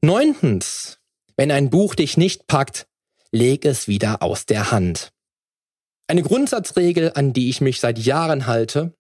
Neuntens, 0.02 1.00
wenn 1.38 1.52
ein 1.52 1.70
Buch 1.70 1.96
dich 1.96 2.18
nicht 2.18 2.48
packt, 2.48 2.88
leg 3.32 3.64
es 3.64 3.88
wieder 3.88 4.22
aus 4.22 4.46
der 4.46 4.72
Hand. 4.72 5.13
Eine 6.08 6.24
Grundsatzregel, 6.24 7.12
an 7.16 7.34
die 7.34 7.50
ich 7.50 7.62
mich 7.62 7.80
seit 7.80 7.98
Jahren 8.00 8.46
halte, 8.48 8.94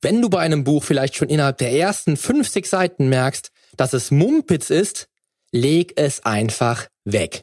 wenn 0.00 0.22
du 0.22 0.28
bei 0.28 0.38
einem 0.38 0.64
Buch 0.64 0.84
vielleicht 0.84 1.16
schon 1.16 1.28
innerhalb 1.28 1.58
der 1.58 1.72
ersten 1.72 2.16
50 2.16 2.66
Seiten 2.66 3.08
merkst, 3.08 3.50
dass 3.76 3.92
es 3.92 4.10
Mumpitz 4.10 4.70
ist, 4.70 5.08
leg 5.50 5.94
es 5.96 6.24
einfach 6.24 6.86
weg. 7.04 7.42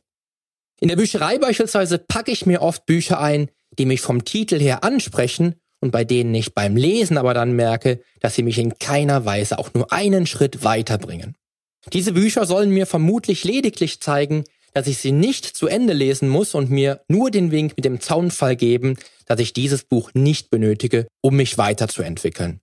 In 0.79 0.87
der 0.87 0.95
Bücherei 0.95 1.37
beispielsweise 1.37 1.97
packe 1.97 2.31
ich 2.31 2.45
mir 2.45 2.61
oft 2.61 2.85
Bücher 2.85 3.19
ein, 3.19 3.49
die 3.77 3.85
mich 3.85 4.01
vom 4.01 4.23
Titel 4.23 4.59
her 4.59 4.83
ansprechen 4.83 5.55
und 5.81 5.91
bei 5.91 6.03
denen 6.03 6.33
ich 6.33 6.53
beim 6.53 6.77
Lesen 6.77 7.17
aber 7.17 7.33
dann 7.33 7.53
merke, 7.53 8.01
dass 8.21 8.35
sie 8.35 8.43
mich 8.43 8.57
in 8.57 8.77
keiner 8.79 9.25
Weise 9.25 9.59
auch 9.59 9.73
nur 9.73 9.91
einen 9.91 10.25
Schritt 10.25 10.63
weiterbringen. 10.63 11.35
Diese 11.93 12.13
Bücher 12.13 12.45
sollen 12.45 12.71
mir 12.71 12.85
vermutlich 12.85 13.43
lediglich 13.43 14.01
zeigen, 14.01 14.45
dass 14.75 14.87
ich 14.87 14.97
sie 14.97 15.13
nicht 15.13 15.45
zu 15.45 15.67
Ende 15.67 15.93
lesen 15.93 16.27
muss 16.27 16.53
und 16.53 16.69
mir 16.69 17.01
nur 17.07 17.31
den 17.31 17.49
Wink 17.49 17.77
mit 17.77 17.85
dem 17.85 18.01
Zaunfall 18.01 18.57
geben, 18.57 18.97
dass 19.25 19.39
ich 19.39 19.53
dieses 19.53 19.85
Buch 19.85 20.11
nicht 20.13 20.49
benötige, 20.49 21.07
um 21.21 21.37
mich 21.37 21.57
weiterzuentwickeln. 21.57 22.59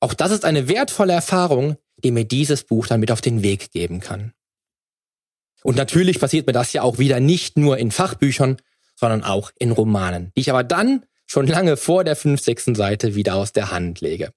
Auch 0.00 0.14
das 0.14 0.32
ist 0.32 0.44
eine 0.44 0.68
wertvolle 0.68 1.12
Erfahrung, 1.12 1.76
die 2.02 2.10
mir 2.10 2.24
dieses 2.24 2.64
Buch 2.64 2.88
dann 2.88 2.98
mit 2.98 3.12
auf 3.12 3.20
den 3.20 3.44
Weg 3.44 3.70
geben 3.70 4.00
kann. 4.00 4.32
Und 5.62 5.76
natürlich 5.76 6.18
passiert 6.18 6.48
mir 6.48 6.52
das 6.52 6.72
ja 6.72 6.82
auch 6.82 6.98
wieder 6.98 7.20
nicht 7.20 7.56
nur 7.56 7.78
in 7.78 7.92
Fachbüchern, 7.92 8.56
sondern 8.96 9.22
auch 9.22 9.52
in 9.58 9.70
Romanen, 9.70 10.32
die 10.36 10.40
ich 10.40 10.50
aber 10.50 10.64
dann 10.64 11.06
schon 11.26 11.46
lange 11.46 11.76
vor 11.76 12.02
der 12.02 12.16
50. 12.16 12.76
Seite 12.76 13.14
wieder 13.14 13.36
aus 13.36 13.52
der 13.52 13.70
Hand 13.70 14.00
lege. 14.00 14.32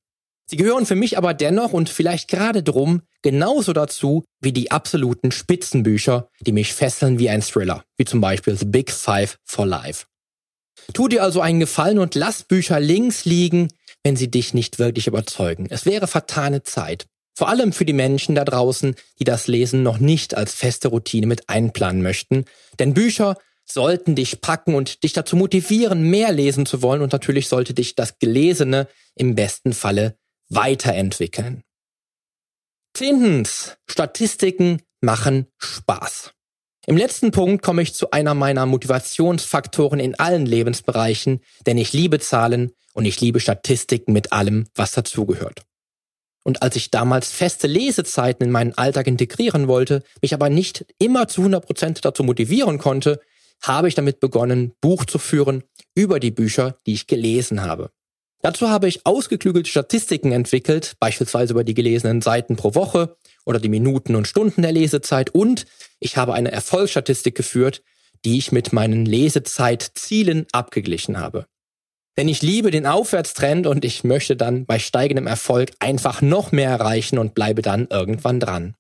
Sie 0.49 0.57
gehören 0.57 0.87
für 0.87 0.95
mich 0.95 1.15
aber 1.15 1.35
dennoch 1.35 1.73
und 1.73 1.89
vielleicht 1.89 2.27
gerade 2.27 2.63
drum 2.63 3.03
genauso 3.21 3.71
dazu 3.71 4.23
wie 4.41 4.51
die 4.51 4.71
absoluten 4.71 5.31
Spitzenbücher, 5.31 6.27
die 6.39 6.53
mich 6.53 6.73
fesseln 6.73 7.19
wie 7.19 7.29
ein 7.29 7.43
Thriller, 7.43 7.83
wie 7.97 8.05
zum 8.05 8.19
Beispiel 8.19 8.57
The 8.57 8.65
Big 8.65 8.89
Five 8.89 9.37
for 9.45 9.67
Life. 9.67 10.07
Tu 10.93 11.07
dir 11.07 11.21
also 11.21 11.39
einen 11.39 11.59
Gefallen 11.59 11.99
und 11.99 12.15
lass 12.15 12.41
Bücher 12.41 12.79
links 12.79 13.25
liegen, 13.25 13.67
wenn 14.03 14.15
sie 14.15 14.31
dich 14.31 14.55
nicht 14.55 14.79
wirklich 14.79 15.05
überzeugen. 15.05 15.67
Es 15.69 15.85
wäre 15.85 16.07
vertane 16.07 16.63
Zeit. 16.63 17.05
Vor 17.35 17.49
allem 17.49 17.71
für 17.71 17.85
die 17.85 17.93
Menschen 17.93 18.33
da 18.33 18.43
draußen, 18.43 18.95
die 19.19 19.25
das 19.25 19.45
Lesen 19.45 19.83
noch 19.83 19.99
nicht 19.99 20.35
als 20.35 20.55
feste 20.55 20.87
Routine 20.87 21.27
mit 21.27 21.47
einplanen 21.47 22.01
möchten. 22.01 22.45
Denn 22.79 22.95
Bücher 22.95 23.37
sollten 23.65 24.15
dich 24.15 24.41
packen 24.41 24.73
und 24.73 25.03
dich 25.03 25.13
dazu 25.13 25.35
motivieren, 25.35 26.09
mehr 26.09 26.31
lesen 26.31 26.65
zu 26.65 26.81
wollen 26.81 27.03
und 27.03 27.13
natürlich 27.13 27.47
sollte 27.49 27.75
dich 27.75 27.93
das 27.93 28.17
Gelesene 28.17 28.87
im 29.13 29.35
besten 29.35 29.73
Falle 29.73 30.15
weiterentwickeln. 30.49 31.63
Zehntens, 32.93 33.77
Statistiken 33.89 34.81
machen 35.01 35.47
Spaß. 35.57 36.33
Im 36.85 36.97
letzten 36.97 37.31
Punkt 37.31 37.63
komme 37.63 37.83
ich 37.83 37.93
zu 37.93 38.11
einer 38.11 38.33
meiner 38.33 38.65
Motivationsfaktoren 38.65 39.99
in 39.99 40.15
allen 40.15 40.45
Lebensbereichen, 40.45 41.41
denn 41.65 41.77
ich 41.77 41.93
liebe 41.93 42.19
Zahlen 42.19 42.71
und 42.93 43.05
ich 43.05 43.21
liebe 43.21 43.39
Statistiken 43.39 44.11
mit 44.11 44.31
allem, 44.33 44.67
was 44.73 44.91
dazugehört. 44.91 45.61
Und 46.43 46.63
als 46.63 46.75
ich 46.75 46.89
damals 46.89 47.31
feste 47.31 47.67
Lesezeiten 47.67 48.47
in 48.47 48.51
meinen 48.51 48.75
Alltag 48.75 49.07
integrieren 49.07 49.67
wollte, 49.67 50.03
mich 50.21 50.33
aber 50.33 50.49
nicht 50.49 50.85
immer 50.97 51.27
zu 51.27 51.43
100% 51.43 52.01
dazu 52.01 52.23
motivieren 52.23 52.79
konnte, 52.79 53.19
habe 53.61 53.87
ich 53.87 53.95
damit 53.95 54.19
begonnen, 54.19 54.73
Buch 54.81 55.05
zu 55.05 55.19
führen 55.19 55.63
über 55.93 56.19
die 56.19 56.31
Bücher, 56.31 56.77
die 56.85 56.93
ich 56.93 57.07
gelesen 57.07 57.61
habe. 57.61 57.91
Dazu 58.41 58.69
habe 58.69 58.87
ich 58.87 59.05
ausgeklügelte 59.05 59.69
Statistiken 59.69 60.31
entwickelt, 60.31 60.95
beispielsweise 60.99 61.53
über 61.53 61.65
die 61.65 61.73
gelesenen 61.73 62.21
Seiten 62.21 62.55
pro 62.55 62.73
Woche 62.73 63.17
oder 63.45 63.59
die 63.59 63.69
Minuten 63.69 64.15
und 64.15 64.27
Stunden 64.27 64.61
der 64.61 64.71
Lesezeit 64.71 65.31
und 65.31 65.65
ich 65.99 66.15
habe 66.15 66.33
eine 66.33 66.51
Erfolgsstatistik 66.51 67.35
geführt, 67.35 67.83
die 68.23 68.37
ich 68.37 68.51
mit 68.51 68.71
meinen 68.71 69.05
Lesezeitzielen 69.05 70.47
abgeglichen 70.53 71.17
habe. 71.17 71.47
Denn 72.17 72.27
ich 72.27 72.41
liebe 72.41 72.71
den 72.71 72.85
Aufwärtstrend 72.85 73.67
und 73.67 73.85
ich 73.85 74.03
möchte 74.03 74.35
dann 74.35 74.65
bei 74.65 74.79
steigendem 74.79 75.27
Erfolg 75.27 75.71
einfach 75.79 76.21
noch 76.21 76.51
mehr 76.51 76.69
erreichen 76.69 77.17
und 77.17 77.33
bleibe 77.33 77.61
dann 77.61 77.87
irgendwann 77.89 78.39
dran. 78.39 78.75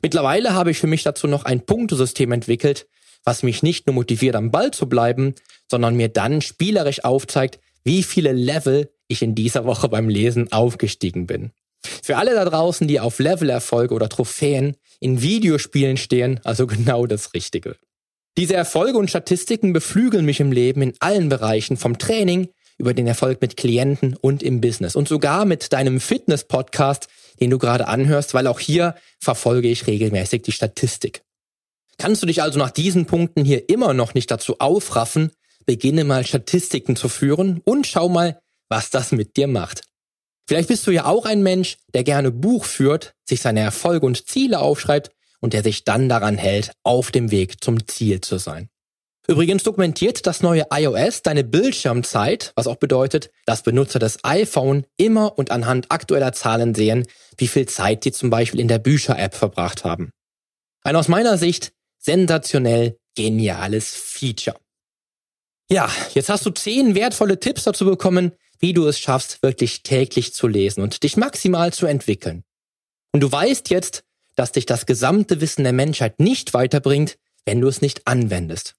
Mittlerweile 0.00 0.54
habe 0.54 0.72
ich 0.72 0.78
für 0.78 0.86
mich 0.88 1.04
dazu 1.04 1.28
noch 1.28 1.44
ein 1.44 1.64
Punktesystem 1.64 2.30
entwickelt, 2.32 2.88
was 3.24 3.44
mich 3.44 3.62
nicht 3.62 3.86
nur 3.86 3.94
motiviert 3.94 4.34
am 4.34 4.50
Ball 4.50 4.72
zu 4.72 4.88
bleiben, 4.88 5.34
sondern 5.70 5.94
mir 5.94 6.08
dann 6.08 6.40
spielerisch 6.40 7.04
aufzeigt, 7.04 7.60
wie 7.84 8.02
viele 8.02 8.32
Level 8.32 8.90
ich 9.08 9.22
in 9.22 9.34
dieser 9.34 9.64
Woche 9.64 9.88
beim 9.88 10.08
Lesen 10.08 10.52
aufgestiegen 10.52 11.26
bin. 11.26 11.52
Für 12.02 12.16
alle 12.16 12.34
da 12.34 12.44
draußen, 12.44 12.86
die 12.86 13.00
auf 13.00 13.18
Levelerfolge 13.18 13.94
oder 13.94 14.08
Trophäen 14.08 14.76
in 15.00 15.20
Videospielen 15.20 15.96
stehen, 15.96 16.40
also 16.44 16.66
genau 16.68 17.06
das 17.06 17.34
Richtige. 17.34 17.76
Diese 18.38 18.54
Erfolge 18.54 18.98
und 18.98 19.10
Statistiken 19.10 19.72
beflügeln 19.72 20.24
mich 20.24 20.40
im 20.40 20.52
Leben 20.52 20.80
in 20.80 20.94
allen 21.00 21.28
Bereichen, 21.28 21.76
vom 21.76 21.98
Training 21.98 22.48
über 22.78 22.94
den 22.94 23.06
Erfolg 23.06 23.42
mit 23.42 23.56
Klienten 23.56 24.16
und 24.16 24.42
im 24.42 24.60
Business 24.60 24.96
und 24.96 25.06
sogar 25.06 25.44
mit 25.44 25.72
deinem 25.72 26.00
Fitness-Podcast, 26.00 27.08
den 27.40 27.50
du 27.50 27.58
gerade 27.58 27.88
anhörst, 27.88 28.32
weil 28.32 28.46
auch 28.46 28.58
hier 28.58 28.94
verfolge 29.20 29.68
ich 29.68 29.86
regelmäßig 29.86 30.42
die 30.42 30.52
Statistik. 30.52 31.22
Kannst 31.98 32.22
du 32.22 32.26
dich 32.26 32.42
also 32.42 32.58
nach 32.58 32.70
diesen 32.70 33.04
Punkten 33.04 33.44
hier 33.44 33.68
immer 33.68 33.92
noch 33.92 34.14
nicht 34.14 34.30
dazu 34.30 34.58
aufraffen, 34.60 35.30
beginne 35.64 36.04
mal 36.04 36.26
Statistiken 36.26 36.96
zu 36.96 37.08
führen 37.08 37.60
und 37.64 37.86
schau 37.86 38.08
mal, 38.08 38.40
was 38.68 38.90
das 38.90 39.12
mit 39.12 39.36
dir 39.36 39.46
macht. 39.46 39.82
Vielleicht 40.48 40.68
bist 40.68 40.86
du 40.86 40.90
ja 40.90 41.04
auch 41.04 41.24
ein 41.24 41.42
Mensch, 41.42 41.78
der 41.94 42.04
gerne 42.04 42.30
Buch 42.30 42.64
führt, 42.64 43.14
sich 43.24 43.40
seine 43.40 43.60
Erfolge 43.60 44.06
und 44.06 44.26
Ziele 44.26 44.60
aufschreibt 44.60 45.10
und 45.40 45.52
der 45.52 45.62
sich 45.62 45.84
dann 45.84 46.08
daran 46.08 46.38
hält, 46.38 46.72
auf 46.82 47.10
dem 47.10 47.30
Weg 47.30 47.62
zum 47.62 47.86
Ziel 47.86 48.20
zu 48.20 48.38
sein. 48.38 48.68
Übrigens 49.28 49.62
dokumentiert 49.62 50.26
das 50.26 50.42
neue 50.42 50.66
iOS 50.72 51.22
deine 51.22 51.44
Bildschirmzeit, 51.44 52.52
was 52.56 52.66
auch 52.66 52.76
bedeutet, 52.76 53.30
dass 53.46 53.62
Benutzer 53.62 54.00
des 54.00 54.18
iPhone 54.24 54.84
immer 54.96 55.38
und 55.38 55.52
anhand 55.52 55.92
aktueller 55.92 56.32
Zahlen 56.32 56.74
sehen, 56.74 57.06
wie 57.36 57.46
viel 57.46 57.66
Zeit 57.66 58.02
sie 58.02 58.10
zum 58.10 58.30
Beispiel 58.30 58.58
in 58.58 58.68
der 58.68 58.78
Bücher-App 58.78 59.34
verbracht 59.34 59.84
haben. 59.84 60.10
Ein 60.82 60.96
aus 60.96 61.06
meiner 61.06 61.38
Sicht 61.38 61.72
sensationell 61.98 62.98
geniales 63.14 63.94
Feature. 63.94 64.56
Ja, 65.72 65.90
jetzt 66.12 66.28
hast 66.28 66.44
du 66.44 66.50
zehn 66.50 66.94
wertvolle 66.94 67.40
Tipps 67.40 67.64
dazu 67.64 67.86
bekommen, 67.86 68.32
wie 68.58 68.74
du 68.74 68.86
es 68.86 68.98
schaffst, 68.98 69.42
wirklich 69.42 69.82
täglich 69.82 70.34
zu 70.34 70.46
lesen 70.46 70.82
und 70.82 71.02
dich 71.02 71.16
maximal 71.16 71.72
zu 71.72 71.86
entwickeln. 71.86 72.44
Und 73.12 73.20
du 73.20 73.32
weißt 73.32 73.70
jetzt, 73.70 74.04
dass 74.36 74.52
dich 74.52 74.66
das 74.66 74.84
gesamte 74.84 75.40
Wissen 75.40 75.62
der 75.62 75.72
Menschheit 75.72 76.20
nicht 76.20 76.52
weiterbringt, 76.52 77.16
wenn 77.46 77.62
du 77.62 77.68
es 77.68 77.80
nicht 77.80 78.06
anwendest. 78.06 78.74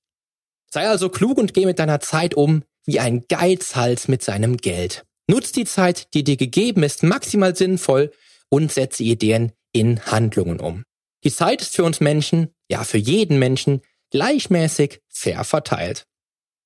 Sei 0.69 0.88
also 0.88 1.10
klug 1.10 1.39
und 1.39 1.56
geh 1.56 1.65
mit 1.65 1.79
deiner 1.79 1.99
Zeit 1.99 2.36
um 2.36 2.62
wie 2.86 2.99
ein 2.99 3.25
Geizhals 3.27 4.08
mit 4.08 4.21
seinem 4.21 4.58
Geld. 4.58 5.03
Nutz 5.25 5.51
die 5.51 5.65
Zeit, 5.65 6.13
die 6.13 6.23
dir 6.23 6.38
gegeben 6.38 6.84
ist, 6.84 7.01
maximal 7.01 7.56
sinnvoll 7.56 8.12
und 8.49 8.71
setze 8.71 9.01
Ideen 9.01 9.53
in 9.71 9.99
Handlungen 10.06 10.60
um. 10.60 10.84
Die 11.23 11.32
Zeit 11.32 11.63
ist 11.63 11.75
für 11.75 11.86
uns 11.86 12.01
Menschen, 12.01 12.53
ja 12.69 12.84
für 12.84 12.99
jeden 12.99 13.39
Menschen, 13.39 13.82
gleichmäßig 14.12 15.01
fair 15.10 15.43
verteilt. 15.43 16.06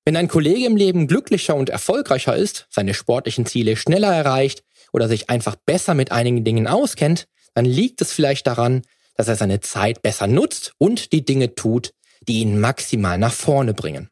Wenn 0.08 0.16
ein 0.16 0.28
Kollege 0.28 0.64
im 0.64 0.78
Leben 0.78 1.06
glücklicher 1.06 1.54
und 1.54 1.68
erfolgreicher 1.68 2.34
ist, 2.34 2.66
seine 2.70 2.94
sportlichen 2.94 3.44
Ziele 3.44 3.76
schneller 3.76 4.10
erreicht 4.10 4.62
oder 4.90 5.06
sich 5.06 5.28
einfach 5.28 5.54
besser 5.54 5.92
mit 5.92 6.12
einigen 6.12 6.44
Dingen 6.44 6.66
auskennt, 6.66 7.28
dann 7.52 7.66
liegt 7.66 8.00
es 8.00 8.10
vielleicht 8.10 8.46
daran, 8.46 8.80
dass 9.16 9.28
er 9.28 9.36
seine 9.36 9.60
Zeit 9.60 10.00
besser 10.00 10.26
nutzt 10.26 10.72
und 10.78 11.12
die 11.12 11.26
Dinge 11.26 11.54
tut, 11.54 11.92
die 12.26 12.40
ihn 12.40 12.58
maximal 12.58 13.18
nach 13.18 13.34
vorne 13.34 13.74
bringen. 13.74 14.08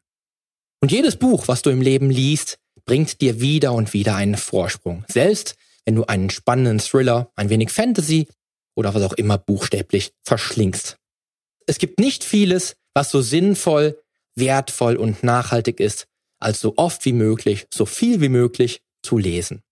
Und 0.81 0.91
jedes 0.91 1.15
Buch, 1.15 1.47
was 1.47 1.63
du 1.63 1.71
im 1.71 1.81
Leben 1.81 2.11
liest, 2.11 2.59
bringt 2.85 3.19
dir 3.19 3.41
wieder 3.41 3.73
und 3.73 3.93
wieder 3.93 4.15
einen 4.15 4.37
Vorsprung. 4.37 5.03
Selbst 5.07 5.55
wenn 5.83 5.95
du 5.95 6.03
einen 6.03 6.29
spannenden 6.29 6.77
Thriller, 6.77 7.31
ein 7.35 7.49
wenig 7.49 7.71
Fantasy 7.71 8.27
oder 8.75 8.93
was 8.93 9.01
auch 9.01 9.13
immer 9.13 9.39
buchstäblich 9.39 10.13
verschlingst. 10.23 10.97
Es 11.65 11.79
gibt 11.79 11.99
nicht 11.99 12.23
vieles, 12.23 12.75
was 12.93 13.09
so 13.09 13.21
sinnvoll, 13.21 13.99
wertvoll 14.37 14.95
und 14.95 15.23
nachhaltig 15.23 15.79
ist, 15.79 16.07
als 16.39 16.59
so 16.59 16.73
oft 16.77 17.03
wie 17.05 17.13
möglich, 17.13 17.67
so 17.73 17.85
viel 17.85 18.21
wie 18.21 18.29
möglich 18.29 18.81
zu 19.01 19.17
lesen. 19.17 19.63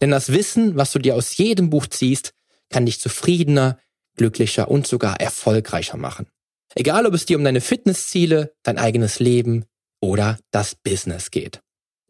Denn 0.00 0.10
das 0.10 0.32
Wissen, 0.32 0.76
was 0.76 0.92
du 0.92 0.98
dir 0.98 1.14
aus 1.14 1.36
jedem 1.36 1.70
Buch 1.70 1.86
ziehst, 1.86 2.32
kann 2.68 2.86
dich 2.86 3.00
zufriedener, 3.00 3.78
glücklicher 4.16 4.70
und 4.70 4.86
sogar 4.86 5.20
erfolgreicher 5.20 5.96
machen. 5.96 6.26
Egal, 6.74 7.06
ob 7.06 7.14
es 7.14 7.26
dir 7.26 7.38
um 7.38 7.44
deine 7.44 7.60
Fitnessziele, 7.60 8.54
dein 8.62 8.78
eigenes 8.78 9.20
Leben 9.20 9.64
oder 10.00 10.38
das 10.50 10.74
Business 10.74 11.30
geht. 11.30 11.60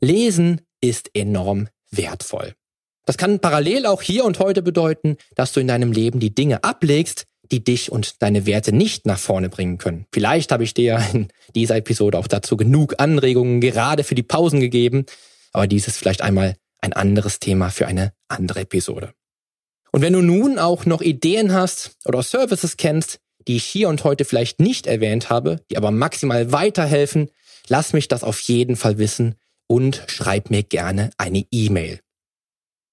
Lesen 0.01 0.63
ist 0.81 1.11
enorm 1.15 1.69
wertvoll. 1.91 2.55
Das 3.05 3.17
kann 3.17 3.39
parallel 3.39 3.87
auch 3.87 4.03
hier 4.03 4.25
und 4.25 4.41
heute 4.41 4.63
bedeuten, 4.63 5.17
dass 5.37 5.53
du 5.53 5.61
in 5.61 5.69
deinem 5.69 5.93
Leben 5.93 6.19
die 6.19 6.35
Dinge 6.35 6.65
ablegst, 6.65 7.25
die 7.51 7.63
dich 7.63 7.93
und 7.93 8.23
deine 8.23 8.47
Werte 8.47 8.73
nicht 8.73 9.07
nach 9.07 9.19
vorne 9.19 9.49
bringen 9.49 9.79
können. 9.79 10.07
Vielleicht 10.13 10.53
habe 10.53 10.65
ich 10.65 10.75
dir 10.75 11.03
in 11.13 11.29
dieser 11.55 11.77
Episode 11.77 12.19
auch 12.19 12.27
dazu 12.27 12.57
genug 12.57 12.95
Anregungen 12.99 13.61
gerade 13.61 14.05
für 14.05 14.15
die 14.15 14.23
Pausen 14.23 14.61
gegeben, 14.61 15.07
aber 15.53 15.67
dies 15.67 15.89
ist 15.89 15.97
vielleicht 15.97 16.23
einmal 16.23 16.57
ein 16.81 16.93
anderes 16.93 17.41
Thema 17.41 17.71
für 17.71 17.87
eine 17.87 18.13
andere 18.29 18.61
Episode. 18.61 19.13
Und 19.93 20.03
wenn 20.03 20.13
du 20.13 20.21
nun 20.21 20.59
auch 20.59 20.85
noch 20.85 21.01
Ideen 21.01 21.53
hast 21.53 21.97
oder 22.05 22.23
Services 22.23 22.77
kennst, 22.77 23.21
die 23.49 23.57
ich 23.57 23.65
hier 23.65 23.89
und 23.89 24.05
heute 24.05 24.25
vielleicht 24.25 24.61
nicht 24.61 24.87
erwähnt 24.87 25.31
habe, 25.31 25.63
die 25.71 25.77
aber 25.77 25.91
maximal 25.91 26.53
weiterhelfen, 26.53 27.31
lass 27.69 27.93
mich 27.93 28.09
das 28.09 28.25
auf 28.25 28.41
jeden 28.41 28.77
Fall 28.77 28.99
wissen 28.99 29.37
und 29.67 30.03
schreib 30.07 30.51
mir 30.51 30.63
gerne 30.63 31.11
eine 31.17 31.45
E-Mail. 31.51 32.01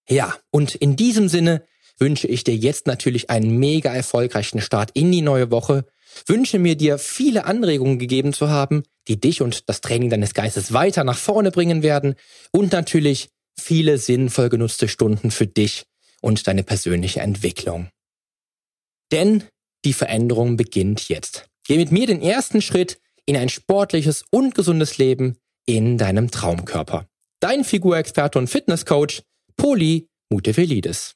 Ja, 0.08 0.36
und 0.52 0.76
in 0.76 0.96
diesem 0.96 1.28
Sinne 1.30 1.66
wünsche 2.00 2.28
ich 2.28 2.44
dir 2.44 2.56
jetzt 2.56 2.88
natürlich 2.88 3.30
einen 3.30 3.58
mega 3.58 3.94
erfolgreichen 3.94 4.62
Start 4.62 4.92
in 4.94 5.12
die 5.12 5.22
neue 5.22 5.52
Woche, 5.52 5.86
wünsche 6.28 6.60
mir 6.60 6.76
dir 6.76 6.98
viele 6.98 7.46
Anregungen 7.46 8.00
gegeben 8.00 8.34
zu 8.34 8.50
haben, 8.50 8.84
die 9.08 9.20
dich 9.20 9.42
und 9.42 9.70
das 9.70 9.82
Training 9.82 10.10
deines 10.10 10.34
Geistes 10.34 10.74
weiter 10.74 11.04
nach 11.04 11.18
vorne 11.18 11.52
bringen 11.52 11.84
werden 11.84 12.16
und 12.52 12.72
natürlich 12.72 13.30
viele 13.60 13.98
sinnvoll 13.98 14.50
genutzte 14.50 14.88
Stunden 14.88 15.32
für 15.32 15.48
dich 15.48 15.86
und 16.22 16.48
deine 16.48 16.64
persönliche 16.64 17.22
Entwicklung. 17.22 17.90
Denn 19.12 19.44
die 19.86 19.94
Veränderung 19.94 20.58
beginnt 20.58 21.10
jetzt. 21.10 21.48
Geh 21.68 21.78
mit 21.78 21.92
mir 21.92 22.08
den 22.08 22.22
ersten 22.22 22.62
Schritt 22.62 23.00
in 23.26 23.38
ein 23.38 23.50
sportliches 23.50 24.24
und 24.32 24.56
gesundes 24.56 24.98
Leben 24.98 25.38
in 25.66 25.98
deinem 25.98 26.32
Traumkörper. 26.32 27.08
Dein 27.40 27.64
Figurexperte 27.64 28.40
und 28.40 28.48
Fitnesscoach, 28.48 29.22
Poli 29.56 30.08
Mutevelidis. 30.30 31.16